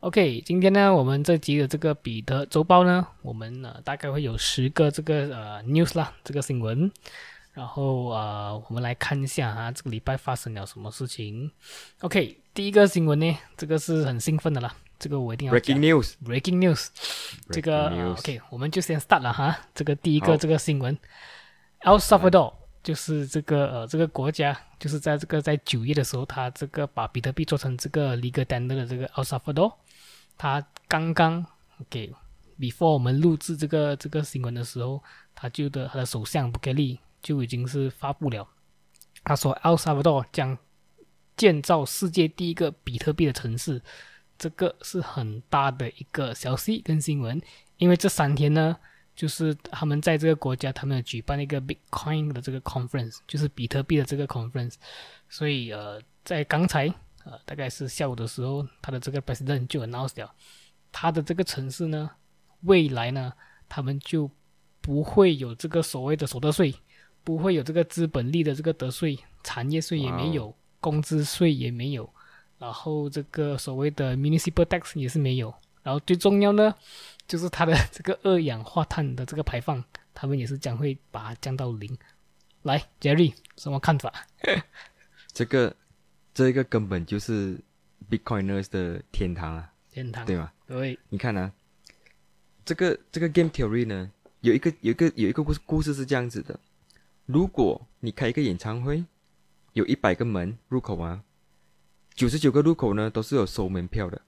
[0.00, 6.90] OK，今天呢，我们这集的这个彼得周报呢，我们呢大概会有十个这个呃 news 啦，这个新闻。
[7.54, 11.50] 然后啊，我们来看一下啊，这个礼拜发生了什么事情。
[12.00, 16.88] OK，第一个新闻呢，这个是很兴奋的啦，这个我一定要 Breaking news，Breaking news，
[17.48, 19.58] 这个 OK，我们就先 start 了哈。
[19.74, 20.96] 这个第一个这个新闻
[21.80, 22.52] ，El Salvador
[22.82, 29.72] 就是这个呃这个国家，就是在这个在九月的时候，他这个把比特币做成这个 legal tender 的这个 El Salvador。
[30.38, 31.44] 他刚刚
[31.88, 32.12] 给
[32.58, 35.02] ，before 我们录制这个这个新闻的时候，
[35.34, 38.46] 他就的他的首相布盖利就已经是发布了，
[39.24, 40.56] 他说 El Salvador 将
[41.36, 43.82] 建造世界第一个比特币的城市，
[44.38, 47.40] 这个是很大的一个消息跟新闻，
[47.78, 48.76] 因为这三天呢，
[49.14, 54.74] 就是他们在这个国家他们举办了一个 Bitcoin 的这个 conference，就是比特币的这个 conference，
[55.28, 56.94] 所以呃，在刚才。
[57.26, 60.32] 呃，大概是下午的时候，他的这个 president 就 announced 了，
[60.92, 62.08] 他的这个城市呢，
[62.60, 63.32] 未来呢，
[63.68, 64.30] 他们就
[64.80, 66.72] 不会有这个所谓的所得税，
[67.24, 72.08] 不会有这个资本利的这个得税，产业税也没有，工资税也没有，
[72.58, 76.72] 然后这个所谓的 municipal tax 也是没有，然后最重要呢，
[77.26, 79.82] 就是它的 这个二氧化碳的这个排放，
[80.14, 81.98] 他们也是将会把它降到零。
[82.62, 84.12] 来，Jerry，什么看法？
[85.34, 85.74] 这个。
[86.36, 87.58] 这个根本就是
[88.10, 90.52] Bitcoiners 的天堂啊，天堂对吗？
[90.66, 91.50] 对，你看呢，
[92.62, 96.60] 这个这个 Game Theory 呢，有一个有一个有一个故事故事是这样子的：
[97.24, 99.02] 如果你开一个演唱会，
[99.72, 101.22] 有一百个门入口啊，
[102.14, 104.20] 九十九个入口呢都是有收门票的，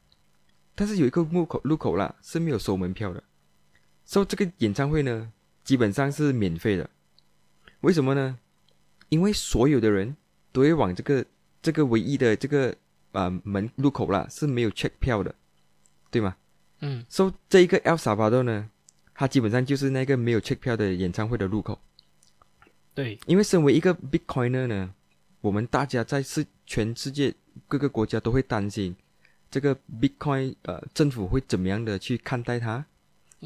[0.74, 3.22] 但是有一个入口入口啦是没有收门票的，
[4.06, 5.30] 所以这个演唱会呢
[5.62, 6.88] 基本上是免费的。
[7.82, 8.38] 为什么呢？
[9.10, 10.16] 因为所有的人
[10.52, 11.22] 都会往这个。
[11.68, 12.74] 这个唯一的这个
[13.12, 15.34] 啊门入口啦是没有 check 票的，
[16.10, 16.34] 对吗？
[16.80, 17.04] 嗯。
[17.10, 18.70] 所以这一个 El Salvador 呢，
[19.14, 21.78] 它基本上就是那个没有 check 票的演唱会的入口。
[22.94, 23.18] 对。
[23.26, 24.94] 因为身为一个 Bitcoiner 呢，
[25.42, 27.34] 我们大家在世全世界
[27.66, 28.96] 各个国家都会担心
[29.50, 32.82] 这个 Bitcoin 呃政府会怎么样的去看待它，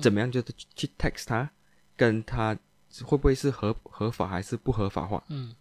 [0.01, 1.51] 怎么样就是去 tax 它，
[1.97, 2.57] 跟它
[3.03, 5.25] 会不会是合合法还是不合法化？
[5.27, 5.53] 嗯。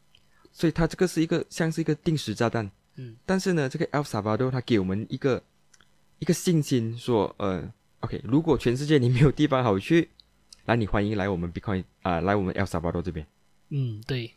[0.52, 5.42] 所以它这个是一个像是一个定时炸弹，嗯，但是呢，这个 El Salvador 它给我们一个
[6.20, 10.10] 一个信心，说，呃，OK，如果全世界你没有地方好去，
[10.66, 13.26] 那你欢迎来我们 Bitcoin 啊，来我们 El Salvador 这边。
[13.70, 14.34] 嗯，对，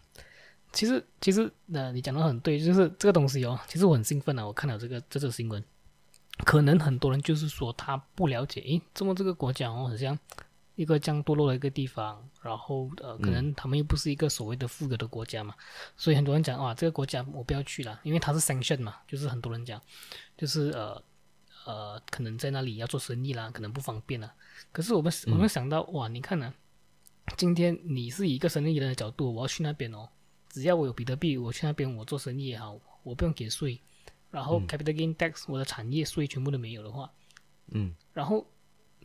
[0.73, 5.63] 其实其实呃，你讲的很对，就是这个东西哦，其实我很兴奋啊，我看到这个这则新闻，
[6.45, 10.19] 可能很多人就是说他不了解，诶，这么这个国家哦，好像。
[10.77, 15.55] 一个这样堕落的一个地方，然后呃，可能他们又不是一个所谓的富有的国家嘛，
[15.97, 19.81] 所以很多人讲啊，这个国家我不要去了，因为它是 sanction 嘛，就是很多人讲，
[20.37, 21.01] 就是呃
[21.65, 24.35] 呃，可能在那里要做生意啦，可能不方便了。
[24.73, 26.53] 可是我们我们想到哇，你看呢，
[27.37, 30.09] 今天你是以一个生意人的角度，我要去那边哦，
[30.49, 33.81] 只要我有比特币，我去那边我做生意也好，我不用给税，
[34.33, 37.09] 然后 capital gain tax 我的产业税全部都没有的话，
[37.69, 38.45] 嗯，然后。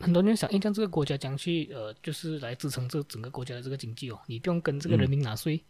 [0.00, 5.62] 很多人想，哎，像这个国家将去，呃，就是来支撑这整个国家的这个经济哦，你不用跟这个人民纳税。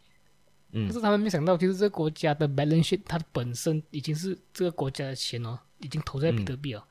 [0.71, 0.87] 嗯。
[0.87, 6.83] 可是他们没想到，其实这个国家的 balance sheet 它本身已经是这个国家的钱哦，已经投在比特币哦。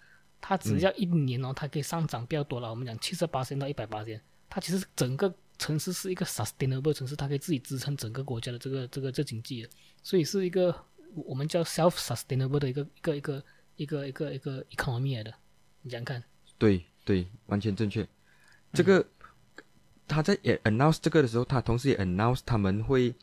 [0.42, 2.68] 它只要一年哦，它可以上涨比较多了。
[2.68, 9.68] 我们讲七十八千到一百八千，它其实整个城市是一个 sustainable 城市，它可以自己支撑整个国家的这个这个这经济的，
[10.02, 10.74] 所以是一个
[11.14, 13.44] 我们叫 self sustainable 的一个一个一个
[13.76, 15.32] 一个一个一个 economy 来的。
[15.82, 16.22] 你想看？
[16.58, 16.84] 对。
[17.04, 18.06] 对，完全正确。
[18.72, 19.04] 这个
[20.06, 23.14] 他在也 announce 这个的时候，他同时也 announce 他们会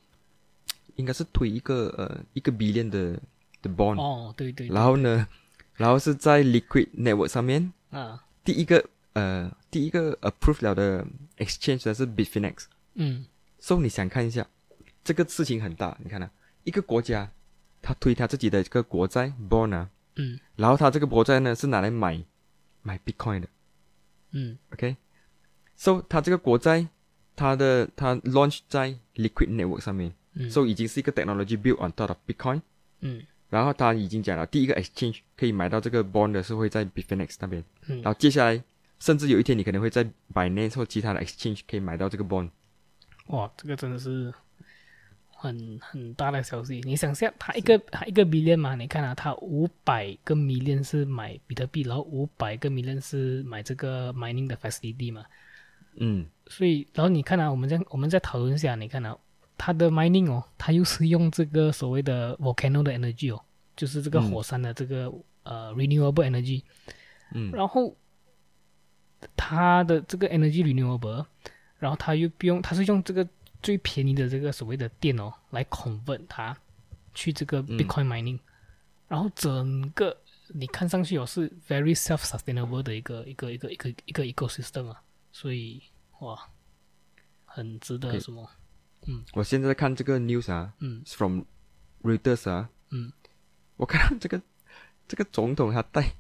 [0.96, 3.20] 应该是推一个呃一个 billion 的
[3.62, 4.00] 的 bond。
[4.00, 4.68] 哦，对对。
[4.68, 5.28] 然后呢，
[5.76, 8.84] 然后是在 liquid network 上面啊，第一个
[9.14, 11.06] 呃第一个 approve 了的
[11.38, 12.66] exchange 的是 Bitfinex。
[12.96, 13.26] 嗯。
[13.60, 14.48] 所以你想看一下，
[15.04, 15.98] 这个事情很大。
[16.04, 16.30] 你看呢，
[16.64, 17.30] 一个国家
[17.82, 22.24] 他推他自己的这个国债 bond 啊，嗯，然后他这个国债呢是拿来买
[22.82, 23.48] 买 Bitcoin 的。
[24.32, 26.88] 嗯，OK，so 它这个国债，
[27.36, 30.14] 它的它 launch 在 Liquid Network 上面
[30.50, 32.62] ，so 已经是一个 technology built on top of Bitcoin，
[33.00, 38.62] 嗯，然后他已经讲了，第一个 exchange 可以买到这个 bond 的是会在 Bitfinex 那边，嗯，然后接下来
[39.00, 42.50] 甚至有一天你可能会在 Binance 或其他的 exchange 可以买到这个 bond。
[43.28, 44.34] 哇，这个真的是
[45.40, 46.82] 很很大的消息。
[46.84, 55.24] 你想下，他一个他一个 million 嘛，你看啊，他五百个 million 是买比特币，然后五百个 million 是买这个 mining 的 facility 嘛。
[56.00, 59.18] 嗯，所以，然后你看啊，我们在我们再讨论一下，你看啊，
[59.58, 63.42] 它的 mining 哦，它又是用这个所谓的 volcano 的 energy 哦，
[63.76, 65.14] 就是这个火山的这个
[65.44, 66.64] 呃 renewable energy。
[67.34, 67.96] 嗯，然后
[69.36, 71.26] 它的这个 energy renewable，
[71.80, 73.28] 然后它又不用，它是用这个
[73.68, 76.58] 最便宜的这个所谓的电哦来 convert 它
[77.14, 78.40] 去这个 bitcoin mining，
[79.10, 80.16] 然后整个
[80.48, 85.02] 你看上去哦是 very self sustainable 的一个一个一个一个一个 ecosystem 啊。
[85.34, 85.82] 所以
[86.22, 86.40] 哇，
[87.44, 88.50] 很值得什么？
[89.06, 91.42] 嗯，我现在看这个 news 啊，嗯，from
[92.04, 93.12] Reuters 啊，嗯，
[93.76, 94.42] 我看到这个
[95.10, 96.14] 这个总统他戴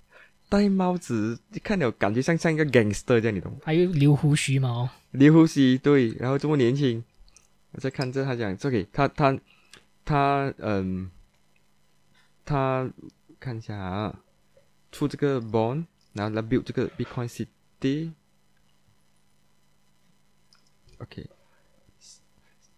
[0.49, 3.59] 戴帽子，你看了感觉像像一个 gangster 这样，你懂吗？
[3.63, 4.69] 还有留胡须嘛？
[4.69, 7.01] 哦，留胡须，对，然后这么年轻，
[7.77, 9.39] 我在看这他讲这个他他
[10.03, 11.12] 他嗯，
[12.44, 12.91] 他
[13.39, 14.19] 看一下啊，
[14.91, 18.13] 出这个 bond，然后来 build 这个 Bitcoin City。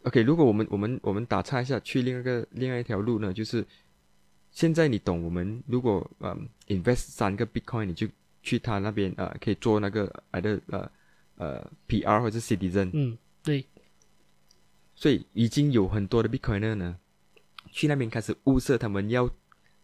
[0.01, 3.65] OK，OK，如果我们我们我们打岔一下，去另外一个另外一条路呢，就是
[4.51, 8.05] 现在你懂我们如果嗯 invest 三个 Bitcoin，你就
[8.43, 10.91] 去他那边呃可以做那个呃的呃
[11.35, 13.65] 呃 PR 或者 Citizen，嗯，对，
[14.99, 16.97] 所以已经有很多的 Bitcoiner 呢，
[17.71, 19.29] 去那边开始物色，他们要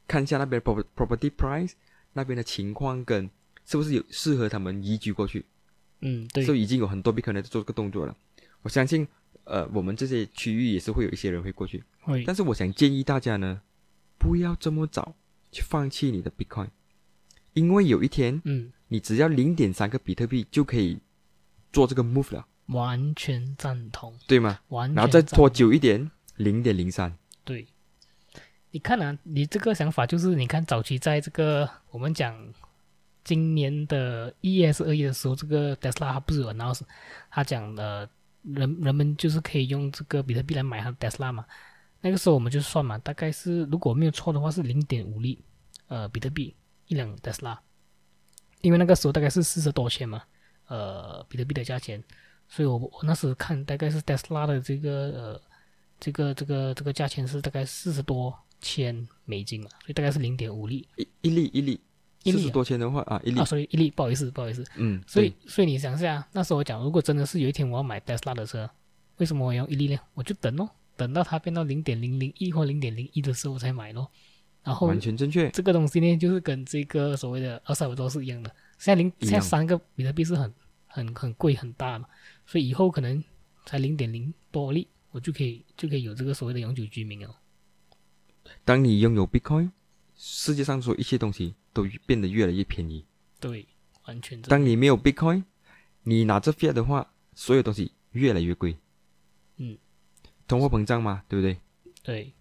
[0.10, 1.72] 看一下那边 property price
[2.12, 3.30] 那边的情况跟
[3.66, 5.46] 是不是有适合他们移居过去。
[6.02, 8.14] 嗯，对，所以已经有很多 Bitcoiner 做这个动作了。
[8.62, 9.08] 我相信，
[9.46, 11.82] 呃，我们这些区域也是会有一些人会过去。
[12.02, 13.62] 会，但是我想建议大家呢，
[14.18, 15.16] 不要这么早
[15.50, 16.68] 去放弃你的 Bitcoin，
[17.54, 21.00] 因为有一天，嗯，你只要零点三个比特币就可以
[21.72, 22.46] 做这个 move 了。
[22.68, 24.60] 完全赞同，对吗？
[24.70, 27.18] 完，然后再拖久一点，零点零三。
[27.44, 27.68] 对，
[28.72, 32.36] 你看啊，你这个想法就是，你看早期在这个我们讲。
[33.24, 36.82] 今年的一月还是二月的时候，这个 Tesla 它不是有 announce，
[37.32, 38.08] 他讲的
[38.44, 41.44] 人人们就是可以用这个比特币来买他的 Tesla 嘛。
[42.02, 45.44] 那个时候我们就算嘛，大概是如果没有错的话是零点五粒，
[45.88, 47.58] 呃比特币一两 Tesla，
[48.62, 50.22] 因为那个时候大概是四十多千嘛，
[50.68, 52.04] 呃比特币的价钱，
[52.48, 55.42] 所以我我那时看大概是 Tesla 的这个呃
[56.00, 61.80] 这个这个这个价钱是大概四十多千美金嘛，所以大概是零点五厘一一粒一粒。
[62.28, 68.68] 四十多千的话啊，一粒啊，所以一粒，不好意思，不好意思，嗯，所以所以你想一下，那时候我讲，如果真的是有一天我要买 Tesla 的车，
[69.18, 70.00] 为什么我要一粒呢？
[70.16, 74.10] 我就等哦，等到它变到零点零零一或零点零一的时候我才买咯。
[74.64, 78.50] 然后完全正确，这个东西呢，就是跟这个所谓的二三五都是一样的。
[78.80, 80.52] 现在零现在三个比特币是很
[80.96, 82.08] 很很贵很大嘛，
[82.46, 83.24] 所以以后可能
[83.66, 87.36] 才零点零多粒，我就可以就可以有这个所谓的永久居民哦。
[88.64, 89.72] 当你拥有 Bitcoin。
[90.18, 93.06] 世界上所有一切东西都变得越来越便宜。
[93.42, 93.68] 对，
[94.06, 94.42] 完全。
[94.44, 95.44] 当你没有 Bitcoin，
[96.04, 98.78] 你拿着 Fiat 的话，所有东西越来越贵。
[99.58, 99.78] 嗯，
[100.48, 101.60] 通货膨胀嘛，对不对？
[102.02, 102.34] 对，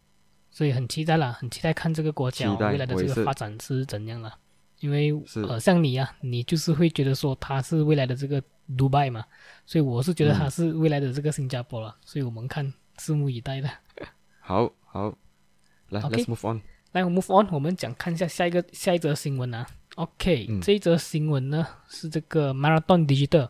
[0.52, 4.38] 所以很期待啦，很期待看这个国家未来的这个发展是怎样了。
[4.84, 5.10] 因为
[5.48, 8.38] 呃，像你啊，你就是会觉得说它是未来的这个
[8.76, 9.24] 迪拜嘛，
[9.64, 11.96] 所以我是觉得它是未来的这个新加坡了。
[12.04, 13.70] 所以我们看，拭目以待的。
[14.40, 15.16] 好好，
[15.88, 16.60] 来，Let's move on。
[16.92, 19.66] 来，我们 move on，我们讲看一下下一个下一则新闻啊。
[19.94, 23.48] OK，这一则新闻呢是这个 Marathon Digital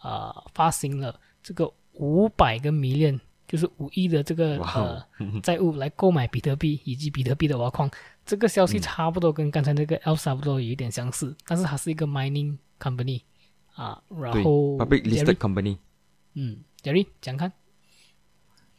[0.00, 5.00] 啊发行了这个五百个 million，就是五亿的这个呃
[5.40, 7.88] 债务来购买比特币以及比特币的挖矿。
[8.24, 13.22] 这个消息差不多跟刚才那个 El Salvador 有一点相似，但是它是一个 mining company
[13.74, 14.02] 啊。
[14.08, 15.78] 然后 public listed company。
[16.34, 17.52] 嗯，Jerry 讲看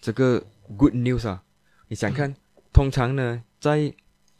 [0.02, 0.44] 这个
[0.78, 1.44] good news 啊，
[1.88, 2.36] 你想看？
[2.74, 3.44] 通常呢。
[3.58, 3.92] 在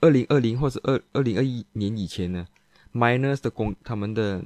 [0.02, 2.46] 二零二零或者二二零二一年以前呢
[2.94, 4.44] ，miners 的工他们的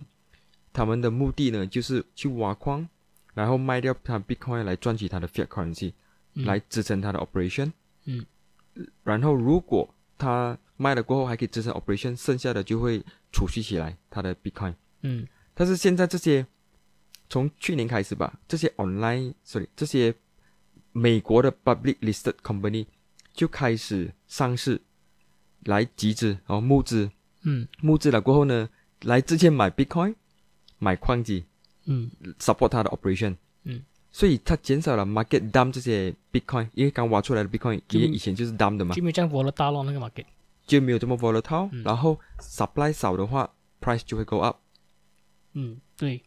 [0.72, 2.88] 他们的目的呢，就是去挖矿，
[3.34, 5.92] 然后卖掉他 Bitcoin 来赚取他的 fiat currency，
[6.34, 7.74] 来支撑他的 operation。
[8.06, 8.26] 嗯。
[9.04, 14.76] 然后如果他卖了过后还可以支撑 operation，剩下的就会储蓄起来他的 Bitcoin。
[15.02, 15.28] 嗯。
[15.56, 16.46] 但是现在这些
[17.28, 20.14] 从去年开始吧，这些 online，sorry，这些
[20.92, 22.86] 美国的 public listed company。
[23.32, 24.82] 就开始上市，
[25.64, 27.10] 来集资，然后募资，
[27.44, 28.68] 嗯，募资了过后呢，
[29.04, 30.16] 来之前买 Bitcoin，
[30.78, 31.46] 买矿机，
[31.86, 33.38] 嗯，support 它的 operation，嗯，
[34.12, 40.26] 所以它减少了 market dump 这些 Bitcoin，因为刚挖出来的 Bitcoin，因为以前就是 dump 的嘛，就没有这样 volatile 咯，那个 market，
[40.66, 43.50] 就没有这么 volatile，然后 supply 少的话
[43.80, 44.58] ，price 就会 go up，
[45.54, 46.22] 嗯，对，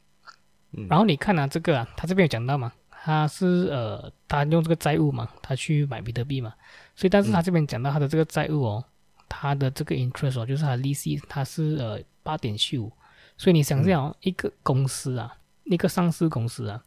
[0.88, 6.54] 然后你看啊，这个啊，他这边有讲到嘛，他是呃，他用这个债务嘛，他去买比特币嘛，
[6.94, 8.84] 所以但是他这边讲到他的这个债务哦，
[9.28, 12.90] 他的这个 interest 哦，就是他利息，他是呃八点七五，
[13.36, 16.82] 所以你想想哦，一个公司啊，一个上市公司啊，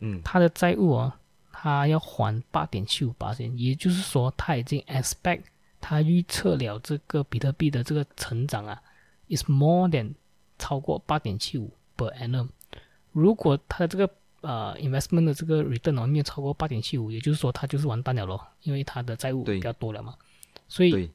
[0.00, 1.18] 嗯，他的债务啊，
[1.52, 5.42] 他要还八点七五八千，也就是说他已经 expect
[5.80, 8.82] 他预测了这个比特币的这个成长啊
[9.28, 10.12] ，is more than
[10.58, 12.48] 超过八点七五 per annum，
[13.12, 14.10] 如果他的这个
[14.42, 20.14] 呃，investment 的这个 return 没有超过八点七五，也就是说，他就是完蛋了咯，因为他的债务比较多了嘛。
[20.66, 21.10] 所以，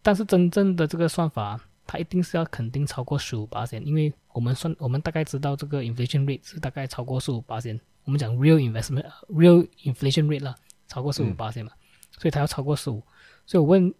[0.00, 7.78] 但是真正的这个算法，它一定是要肯定超过十五八千，因为我们算，我们大概知道这个 inflation rate 是大概超过十五八千。
[8.04, 10.54] 我们讲 real investment，real inflation rate 啦，
[10.88, 11.72] 超过十五八千嘛，
[12.18, 13.02] 所以它要超过十五。
[13.46, 13.94] 所以我问，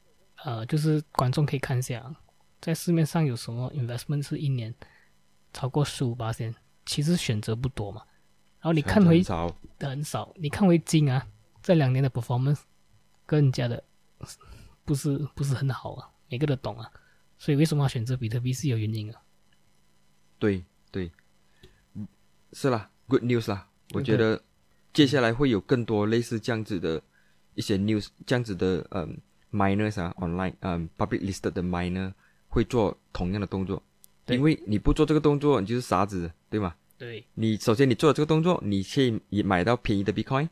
[0.45, 2.15] 呃，就是观众可以看一下，
[2.61, 4.75] 在市面上有什么 investment 是一年
[5.53, 6.55] 超过十五八千？
[6.85, 8.03] 其实选择不多嘛。
[8.61, 9.23] 然后你看回
[9.81, 11.27] 很少，你看回金啊，
[11.63, 12.61] 这两年的 performance
[13.27, 13.83] 更加的
[14.85, 16.91] 不是不是很好啊，每个都懂啊，
[17.39, 19.21] 所以为什么要选择比特币是有原因啊？
[20.39, 21.11] 对对，
[22.53, 24.41] 是啦，good news 啦，我觉得
[24.93, 27.03] 接下来会有更多类似这样子的
[27.55, 29.19] 一些 news，这样子的嗯
[29.53, 32.13] miners 啊，online 嗯 public listed 的 miner
[32.49, 33.83] 会做同样的动作，
[34.29, 36.75] 因为你不做这个动作，你就是傻子，对吗？
[36.97, 37.25] 对。
[37.35, 40.49] 你，首先你做这个动作，你去买到便宜的 Bitcoin，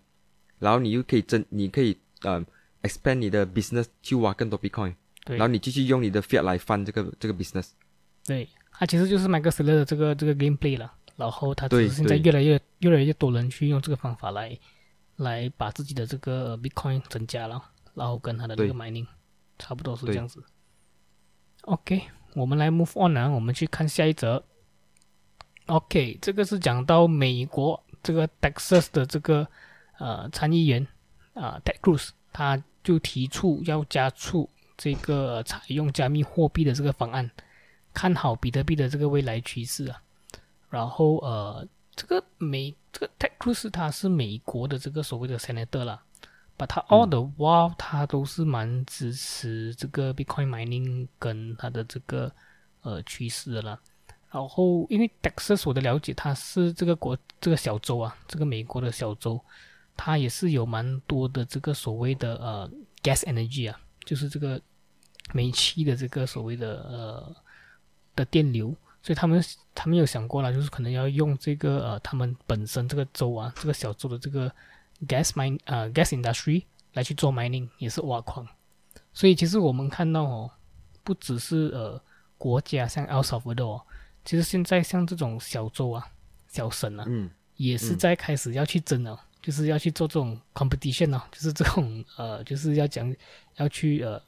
[0.59, 2.45] 然后你又可以增，你可以呃
[2.83, 4.95] expand 你的 business 去挖更多 Bitcoin，
[5.27, 7.69] 然后你继续用你的 fiat 来翻这个这个 business。
[8.27, 14.59] 对，它其实就是 r o s t 的这个这个 gameplay 了，然后他只是现在越来越越来越多人去用这个方法来
[15.17, 17.63] 来把自己的这个 Bitcoin 增加了，
[17.93, 19.07] 然后跟他的这个 mining
[19.59, 20.43] 差不多是这样子。
[21.65, 22.01] OK，
[22.35, 24.43] 我们来 move on 啊，我们去看下一则。
[25.67, 29.47] OK，这个是讲到美国这个 Texas 的这个
[29.99, 30.87] 呃参议员
[31.35, 34.49] 啊，Ted Cruz，他就提出要加速
[34.79, 37.31] 这个采用加密货币的这个方案，
[37.93, 40.01] 看好比特币的这个未来趋势啊。
[40.71, 46.03] 然后呃，这个美这个 Ted Cruz 他是美国的这个所谓的 Senator 啦，
[46.57, 52.33] 把他 all the while 他都是蛮支持这个 Bitcoin mining 跟他的这个
[52.81, 53.79] 呃趋势的啦。
[54.33, 59.41] 然后，因为 Texas 我的了解，它是这个国这个小州啊，这个美国的小州，
[59.97, 62.71] 它也是有蛮多的这个所谓的呃
[63.03, 64.61] gas energy 啊，就是这个
[65.33, 67.37] 煤气的这个所谓的呃
[68.15, 68.73] 的电流，
[69.03, 69.43] 所以他们
[69.75, 74.51] 他们有想过了，就是可能要用这个呃他们本身这个州啊，这个小州的这个
[75.07, 78.47] gas mine 呃 gas industry 来去做 mining，也是挖矿。
[79.13, 80.51] 所以其实我们看到哦，
[81.03, 82.01] 不只是呃
[82.37, 83.83] 国家像 El Salvador。
[84.23, 86.07] 其实现在像这种小州啊、
[86.47, 93.17] 小省啊，嗯，也是在开始要去争了，就是要去做这种 competition 哦，就是这种呃，就是要讲
[93.57, 94.21] 要去呃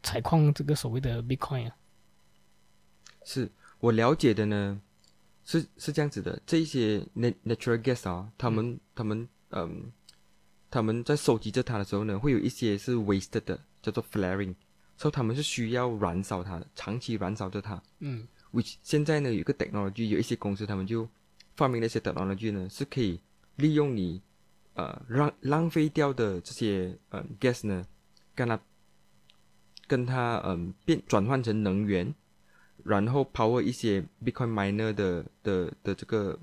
[0.00, 1.76] 采矿这个所谓的 Bitcoin 啊。
[3.24, 3.50] 是
[3.82, 4.80] 我了解的呢，
[5.44, 9.90] 是是这样子的，这一些 natural gas 啊，他们他们嗯，
[10.70, 14.54] 他们在收集着它的时候呢，会有一些是 wasted 的，叫做 flaring，
[14.96, 17.82] 所以他们是需要燃烧它的，长期燃烧着它。
[17.98, 18.28] 嗯。
[18.52, 21.08] which 现在呢，有个 technology，有一些公司他们就
[21.56, 23.18] 发明了一些 technology 呢，是可以
[23.56, 24.22] 利用你
[24.74, 27.84] 呃浪浪费掉的这些呃 gas 呢，
[28.34, 28.60] 跟它
[29.88, 32.14] 跟它嗯变转换成能源，
[32.84, 36.38] 然后 power 一些 Bitcoin miner 的的的这个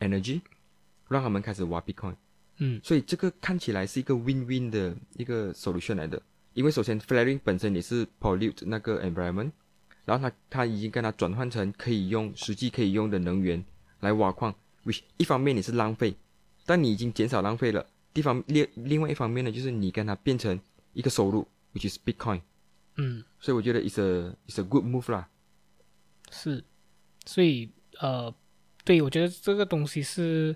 [0.00, 0.40] energy，
[1.08, 2.16] 让他们开始挖 Bitcoin。
[2.58, 6.20] 嗯，所以这个看起来是一个 win-win 的一个 solution 来的，
[6.54, 9.52] 因为首先 flaring 本身也是 pollute 那个 environment。
[10.04, 13.62] 然后它它已经跟它转换成可以用实际可以用的能源
[14.00, 14.54] 来挖矿
[14.86, 16.16] ，which 一方面你是浪费，
[16.64, 17.86] 但你已经减少浪费了。
[18.14, 20.58] 地方另另外一方面呢，就是你跟它变成
[20.94, 22.40] 一个收入，which is Bitcoin。
[22.96, 25.28] 嗯，所以我觉得 is a is a good move 啦。
[26.30, 26.62] 是，
[27.24, 27.70] 所以
[28.00, 28.32] 呃，
[28.84, 30.54] 对我觉得这个东西是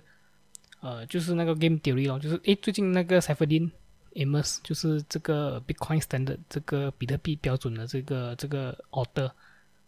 [0.79, 3.71] 呃，就是那个 game theory 咯，就是诶，最近那个 c y p h e r i n
[4.13, 9.31] Amos 就是这个 Bitcoin Standard 这个比特币标准的这个这个 order，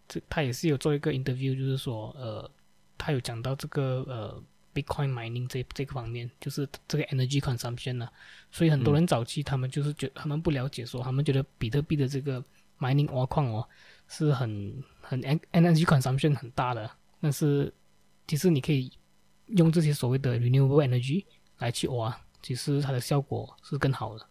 [0.07, 2.49] 这他也是有做一个 interview，就是说呃，
[2.97, 8.09] 他有讲到这个呃 Bitcoin mining 这这个方面，就是这个 energy consumption 呢，
[8.51, 12.43] 所以很多人早期他们就是觉他们不了解，说他们觉得比特币的这个
[12.79, 13.67] mining 挖矿哦
[14.07, 16.89] 是很很 energy consumption 很大的，
[17.21, 17.73] 但是
[18.27, 18.91] 其实你可以
[19.47, 21.25] 用这些所谓的 renewable energy
[21.57, 22.15] 来去挖。
[22.41, 24.29] 其实它的效果是更好的。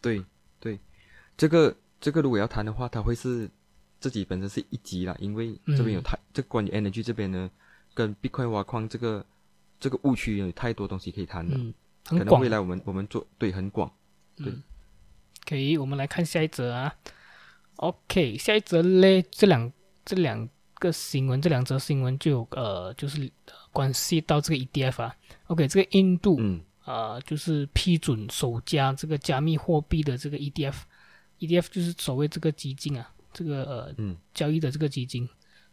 [0.00, 0.24] 对
[0.58, 0.78] 对，
[1.36, 3.46] 这个这个如果要谈的话，它会是
[4.00, 7.50] 自己本身是一级啦，因为这边有太这关于 energy 这边呢，
[7.92, 9.22] 跟 Bitcoin 挖矿这个
[9.78, 11.74] 这个误区有太多东西可以谈了，嗯，
[12.04, 13.92] 可能未来我们我们做对很广，
[14.36, 14.46] 对。
[14.46, 14.62] 嗯，
[15.44, 16.96] 可以，我们来看下一则啊。
[17.78, 19.72] OK，下一则嘞，这两
[20.04, 25.16] 这两个新闻，这两则新闻就有呃，就是呃关系到这个 ETF 啊。
[25.46, 35.28] OK，这个印度嗯呃，就是批准首家这个加密货币的这个 ETF，ETF 就是所谓这个基金啊，这个呃嗯交易的这个基金，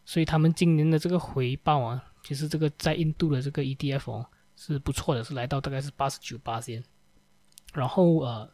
[0.06, 6.84] 所以他们今年的这个回报啊，其实这个在印度的这个 ETF 哦是不错的，是来到大概是八十九八仙。
[7.74, 8.50] 然后呃，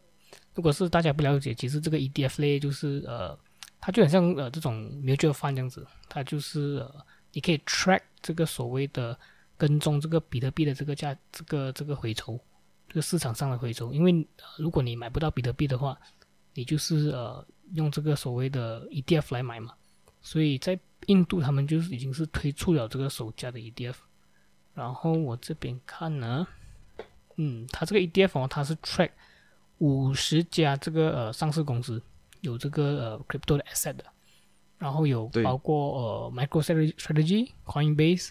[0.54, 3.38] 如果是大家不了解，其实这个 ETF 类就是呃，
[3.80, 9.18] 它就很像呃这种 mutual fund 这样子，它就是呃你可以 track 这个所谓的
[9.58, 12.40] 跟踪这个比特币的这个价这个这个回抽，
[12.90, 14.28] 这个市场上的回抽，因为、
[14.58, 15.98] 如果你买不到比特币的话，
[16.54, 19.74] 你就是呃用这个所谓的 ETF 来买嘛，
[20.22, 23.96] 所以在印度他们就是已经是推出了这个首家的 ETF，
[24.74, 26.46] 然后我这边看呢，
[27.38, 29.12] 嗯，它这个 ETF 哦，它是 track
[29.82, 32.00] 五十家这个呃上市公司
[32.42, 32.84] 有这个
[33.18, 34.06] 呃 crypto 的 asset 的，
[34.78, 38.30] 然后有包括呃 MicroStrategy、Coinbase，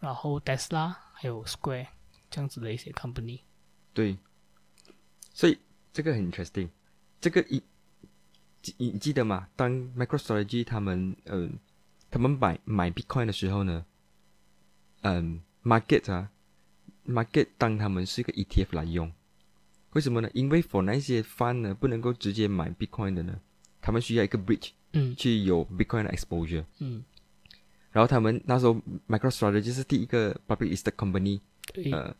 [0.00, 1.88] 然后 Tesla 还有 Square
[2.30, 3.40] 这样子的一些 company。
[3.92, 4.16] 对，
[5.34, 5.58] 所以
[5.92, 6.70] 这个很 interesting，
[7.20, 7.62] 这个一
[8.62, 9.46] 记你你记得吗？
[9.56, 11.58] 当 MicroStrategy 他们嗯、
[12.10, 13.84] 他们买买 Bitcoin 的时候呢，
[15.02, 16.30] 嗯，market 啊
[17.06, 19.12] ，market 当他们是一个 ETF 来用，
[19.92, 20.28] 为什么呢？
[20.34, 23.40] 因为 for 那些 fund 呢不能够直接买 Bitcoin 的呢，
[23.80, 26.64] 他们需要一个 bridge 嗯去有 Bitcoin 的 exposure。
[26.78, 27.02] 嗯，
[27.90, 31.40] 然后他们那时候 MicroStrategy 是第一个 public listed company，
[31.92, 32.14] 呃，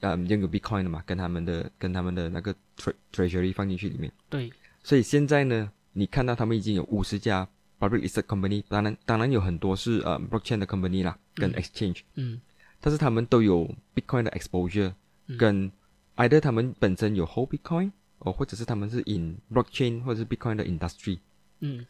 [0.00, 4.12] 呃，嗯，拥有 Bitcoin 的嘛，跟他们的跟他们的那个 tre treasury 放进去里面。
[4.28, 7.46] 对，所以现在呢，你看到他们已经有五十家
[7.80, 12.40] public listed company，当然当然有很多是呃 blockchain 的 company 啦，跟嗯 exchange，、嗯
[12.80, 14.92] 但是他们都有 Bitcoin 的 exposure，、
[15.26, 15.70] 嗯跟
[16.18, 21.18] either 他们本身有 hold Bitcoin，哦，或者是他们是 in blockchain 或者是 Bitcoin 的 industry，
[21.60, 21.84] 嗯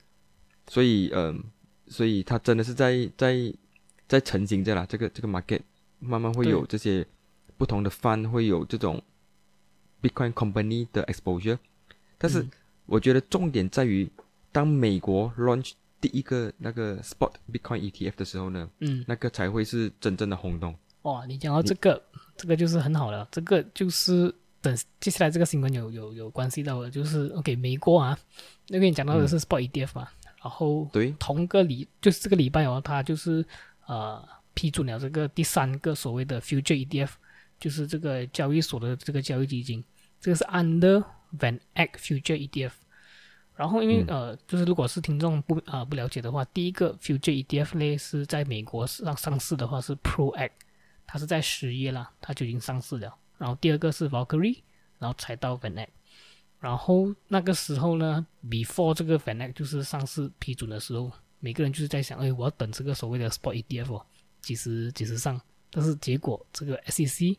[0.66, 1.42] 所以嗯、
[1.86, 3.52] 所以它真的是在在
[4.06, 5.60] 在成型着啦，这个这个 market
[5.98, 7.04] 慢慢会有这些
[7.56, 9.02] 不同的 fund 会有这种
[10.00, 11.58] Bitcoin company 的 exposure，
[12.16, 12.50] 但是嗯
[12.86, 14.10] 我觉得重点在于，
[14.50, 20.74] 当美国 launch 第一个那个 spot Bitcoin ETF 的时候呢，嗯，那个才会是真正的轰动。
[21.12, 22.02] 哇，你讲到这个，
[22.36, 28.18] 这个就是很好了，这个就是等接下来这个新闻有有有关系到的，就是 OK 美国啊，
[28.68, 30.08] 那个你讲到的是 Spot ETF 嘛，
[30.42, 33.44] 然后对，同个礼就是这个礼拜哦，它就是
[33.86, 34.22] 呃
[34.54, 37.10] 批准了这个第三个所谓的 Future ETF，
[37.58, 39.82] 就是这个交易所的这个交易基金，
[40.20, 41.04] 这个是 Under
[41.38, 42.72] Van Eck Future ETF。
[43.54, 50.50] 然后因为、呃，就是如果是听众不啊、不了解的话，第一个 Future ETF 类是在美国上上市的话是 ProAct，
[51.08, 53.16] 它是在十月啦，它就已经上市了。
[53.38, 54.62] 然后第二个是 Valkyrie，
[54.98, 55.88] 然后才到 Van Eck。
[56.60, 64.06] 然后那个时候呢，before 这个 Van Eck 就是上市批准的时候，每个人就是在想，哎，我要等这个所谓的 Spot ETF 哦，
[64.42, 65.40] 几时几时上？
[65.70, 67.36] 但是结果这个 SEC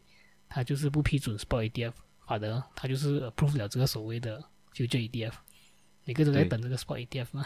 [0.48, 1.94] 它就是不批准 Spot ETF，
[2.26, 5.34] 反而它就是 approve 了这个所谓的 Future ETF。
[6.06, 7.46] 每个都在等这个 Spot ETF 嘛。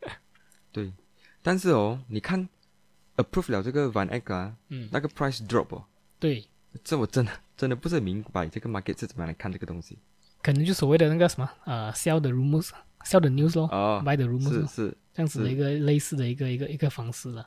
[0.70, 0.92] 对。
[1.40, 2.48] 但是哦，你看
[3.16, 5.84] approve 了这个 Van Eck 啊，嗯，那个 price drop 哦，
[6.18, 6.44] 对，
[6.82, 9.98] 这我真的真的不是很明白这个 market 是怎么样来看这个东西。
[10.42, 17.46] 可能就所谓的那个什么呃 sell the rumors，sell the news 咯、哦，buy the rumors 是是，这样子的一个类似的一个一个一个方式了。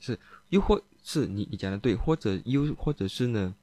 [0.00, 3.54] 是又或是你你讲的对，或者又或者是呢，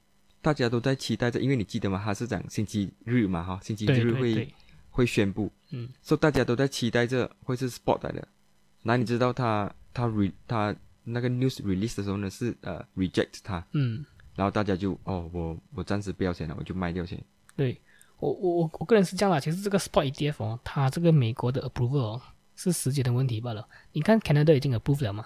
[0.41, 2.01] 大家都在期待着，因为你记得吗？
[2.03, 4.53] 他是讲星期日嘛，哈，星期日会
[4.89, 8.25] 会宣布，嗯，所以大家都在期待着会是 spot 来的。
[8.83, 17.23] 那你知道他他 re 他那个 news release 的时候呢是呃 reject 它，嗯，然后大家就哦我我暂时不要钱了，我就卖掉钱。
[17.55, 17.79] 对
[18.19, 19.39] 我我我我个人是这样啦。
[19.39, 22.21] 其实这个 Spot ETF 哦，它这个美国的 approval 哦
[22.55, 23.67] 是时间的问题罢了。
[23.93, 25.25] 你看 Canada 已经 approve 了嘛，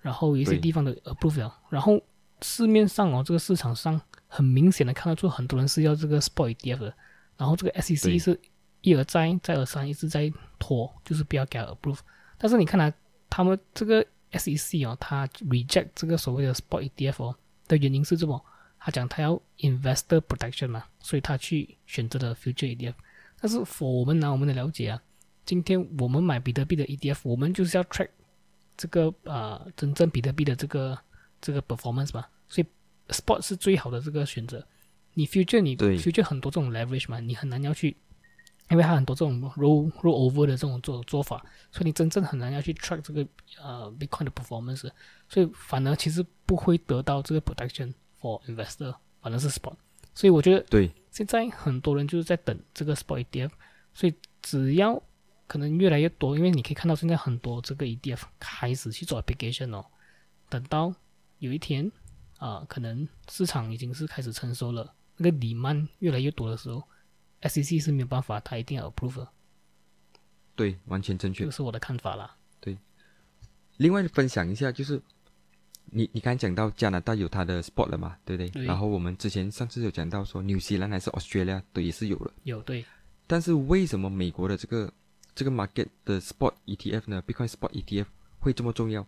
[0.00, 2.00] 然后有一些地方的 approve 了，然后
[2.42, 6.94] 市面上哦这个市场上很明显的看得出很多人是要这个 Spot ETF 的，
[7.36, 8.40] 然后这个 SEC 是
[8.82, 11.98] 一而再再而三一直在拖，就是不要给它 approve。
[12.38, 12.92] 但是你看啊，
[13.28, 14.06] 他们这个
[14.38, 17.36] SEC 哦，它 reject 这个所谓的 Spot ETF 哦
[17.68, 18.42] 的原因是什么？
[18.78, 22.94] 他讲他要 investor protection 嘛，所以他去选择了 future ETF。
[23.40, 25.02] 但是 for 我们拿我们的了解啊，
[25.44, 28.08] 今天我们买比特币的 ETF，我们就是要 track
[28.76, 30.96] 这个呃真正比特币的这个
[31.40, 32.66] 这个 performance 嘛，所以
[33.08, 34.64] spot 是最好的这个选择。
[35.14, 37.96] 你 future 你 future 很多这种 leverage 嘛，你很难要去
[38.68, 43.26] 因为它很多这种 roll roll over 的这种做做法，所以你真正很难要去 track 这个
[43.62, 44.90] 呃 Bitcoin 的 performance，
[45.28, 49.74] 所以反而其实不会得到这个 protection for investor，反而是 spot。
[50.14, 53.50] 所以我觉得对，现在很多人就是在等这个 spot ETF，
[53.94, 55.00] 所以只要
[55.46, 59.84] 可能越来越多，因为你可以看到现在很多这个 ETF 开始去做 application 哦，
[60.48, 60.94] 等到
[61.38, 61.90] 有一天
[62.38, 66.82] 啊、可能市场已经是开始成熟了，那个 demand 越来越多的时候
[67.42, 69.28] ，SEC 是没有办法，它一定要 approve，的
[70.54, 71.50] 对，完全正确这。
[71.50, 72.36] 是我的看法啦。
[72.60, 72.76] 对
[73.76, 75.00] 另外分享一下，就是
[75.84, 78.48] 你你刚才讲到加拿大有它的 sport 了嘛，对不对？
[78.50, 82.32] 对然后我们之前上次有讲到说，纽西兰还是 Australia 都也是有了。
[82.44, 82.84] 有对，
[83.26, 84.92] 但是为什么美国的这个
[85.34, 88.06] 这个 market 的 sport ETF 呢？Bitcoin Sport ETF
[88.38, 89.06] 会这么重要？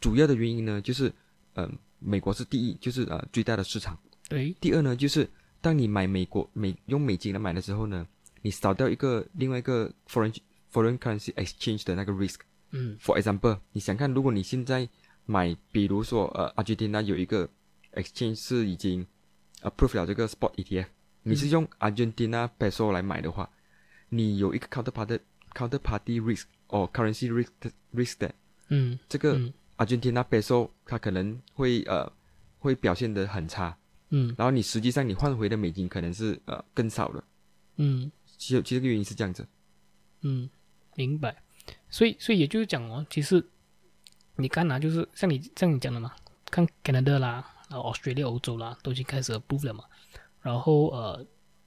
[0.00, 1.12] 主要的原因呢，就是
[1.54, 3.96] 呃，美国是第一，就是呃最大的市场。
[4.28, 5.28] 对，第二呢，就是
[5.60, 8.06] 当你买美国美用美金来买的时候呢，
[8.42, 10.34] 你少掉一个另外一个 foreign
[10.72, 12.36] foreign currency exchange 的那个 risk。
[12.70, 14.88] 嗯 For example，你想看，如果你现在
[15.24, 17.48] 买，比如说呃，阿根廷有一个
[17.94, 19.06] exchange 是已经
[19.62, 20.86] approve 了这个 spot ETF，
[21.22, 23.48] 你是用 Argentina peso 来买的话，
[24.10, 25.18] 你有一个 counterparty
[25.54, 27.48] counterparty risk or currency risk
[27.94, 28.34] risk 的
[28.68, 32.12] 嗯这个嗯 Argentina peso 它可能会呃
[32.58, 33.76] 会表现得很差，
[34.10, 37.22] 嗯然后你实际上你换回的美金可能是呃更少的，
[37.76, 39.46] 嗯其实其实这个原因是这样子，
[40.22, 40.48] 嗯，
[40.94, 41.36] 明白。
[41.90, 43.44] 所以所以也就是讲哦，其实
[44.36, 46.12] 你看啊，就是像你像你讲的嘛，
[46.50, 49.84] 看 Canada 啦，然后 Australia 欧洲啦，都已经开始 approve 了嘛。
[50.40, 51.26] 然后呃，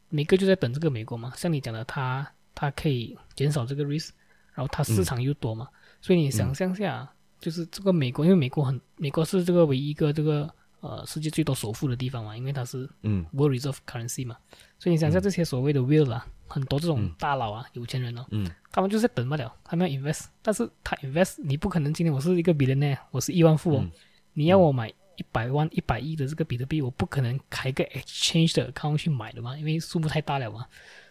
[0.09, 1.33] 每个就在等这个美国嘛。
[1.35, 2.25] 像你讲的，它
[2.55, 4.09] 它可以减少这个 risk，
[4.53, 5.67] 然后它市场又多嘛，
[6.01, 7.07] 所以你想象下，
[7.39, 13.25] 就是这个美国，因为美国很美国是这个唯一一个这个呃世界最多首富的地方嘛，因为它是嗯。
[13.31, 14.35] World Reserve Currency 嘛，
[14.77, 18.49] 所以你想象这些所谓的 will 啊，很多这种大佬啊、有钱人哦，嗯。
[18.71, 23.91] 他们就是等不了，他们要 invest，但是他 invest，你不可能今天我是一个 billionaire，我是亿万富翁，嗯。
[24.33, 30.65] 你要我买一百万、一百亿的这个比特币，我不可能开个 exchange 的 account 去买的嘛，因为数目太大了嘛，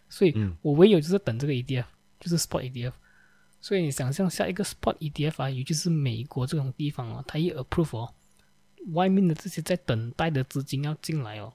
[0.08, 0.56] 所以嗯。
[0.62, 1.84] 我唯有就是等这个 ETF，
[2.18, 2.92] 就是 spot ETF。
[3.62, 8.14] 所以你想象下一个 spot ETF 啊，尤其是美国这种地方啊，它一 approve 哦，
[8.88, 11.52] 外面的这些在等待的资金要进来哦，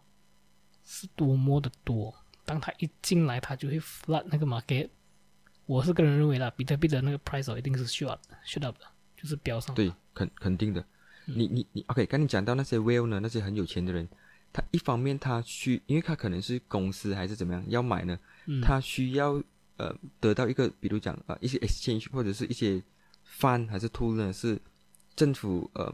[0.84, 2.14] 是多么的多。
[2.46, 4.90] 当它一进来，它就会 flood 那个 market。
[5.66, 8.86] 我是个人认为啦，比特币的那个 price 哦，一定是 shoot shoot up 的，
[9.18, 9.76] 就是飙上。
[9.76, 10.82] 对，肯肯定的。
[10.82, 10.86] 嗯
[11.38, 14.08] 你你你，OK，刚你讲到那些 whale 呢，那些很有钱的人，
[14.54, 19.42] 他一方面他需，因为他可能是公司还是怎么样要买呢，嗯，他需要
[19.78, 22.80] 呃得到一个，比如讲呃一些 exchange 或者是一些
[23.28, 24.62] fund 还是 tool 呢是
[25.16, 25.92] 政府呃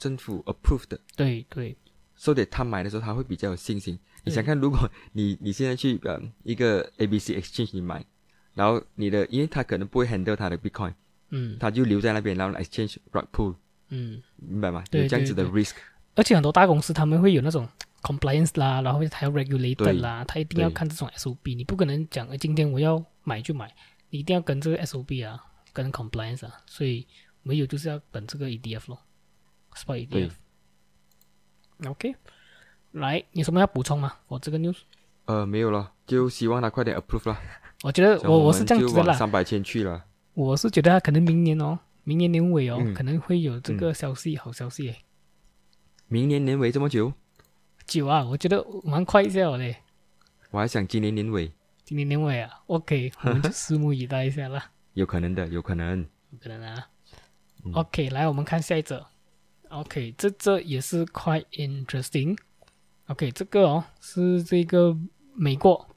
[0.00, 1.76] 政府 approved 的，对对，
[2.16, 3.96] 所以他买的时候他会比较有信心。
[4.24, 8.04] 你想看，如果你你现在去呃一个 ABC exchange 你买，
[8.54, 10.94] 然后你的因为他可能不会 handle 他的 bitcoin，
[11.28, 11.56] 嗯。
[11.60, 13.54] 他就留在那边，然后 exchange rug pull，
[13.90, 14.82] 嗯，明白吗？
[14.90, 15.74] 对有这样子的 risk。
[16.16, 17.68] 而且很多大公司他们会有那种
[18.02, 23.70] compliance 啦，然后还要 regulated 对啦，他一定要看这种 SOP，你不可能讲，呃今天我要买就买，
[24.08, 27.06] 你一定要跟这个 SOP 啊，跟 compliance 啊，所以
[27.44, 28.98] 唯有就是要等这个 EDF 咯
[29.76, 30.32] ，spot 对 ETF。
[31.88, 32.14] OK，
[32.92, 34.12] 来，你有什么要补充吗？
[34.28, 34.76] 我这个 news，
[35.24, 37.40] 呃，没有了，就希望他快点 approve 啦。
[37.82, 40.04] 我觉得我我是这样子的啦，三百千去了。
[40.34, 44.98] 我是觉得他可能明年哦，明年年尾哦，嗯可能会有这个消息，好消息诶。
[46.08, 47.12] 明年年尾这么久，
[47.86, 49.76] 久啊，我觉得蛮快一下哦嘞。
[50.50, 51.52] 我还想今年年尾，
[51.84, 54.70] 今年年尾啊，OK， 我们就拭目以待一下啦。
[54.92, 56.06] 有可能的，有可能。
[56.30, 56.88] 有可能啊。
[57.64, 59.06] 嗯 OK，来我们看下一则。
[59.70, 62.36] OK，这这也是 quite interesting。
[63.06, 64.96] OK，这个哦是这个
[65.34, 65.88] 美国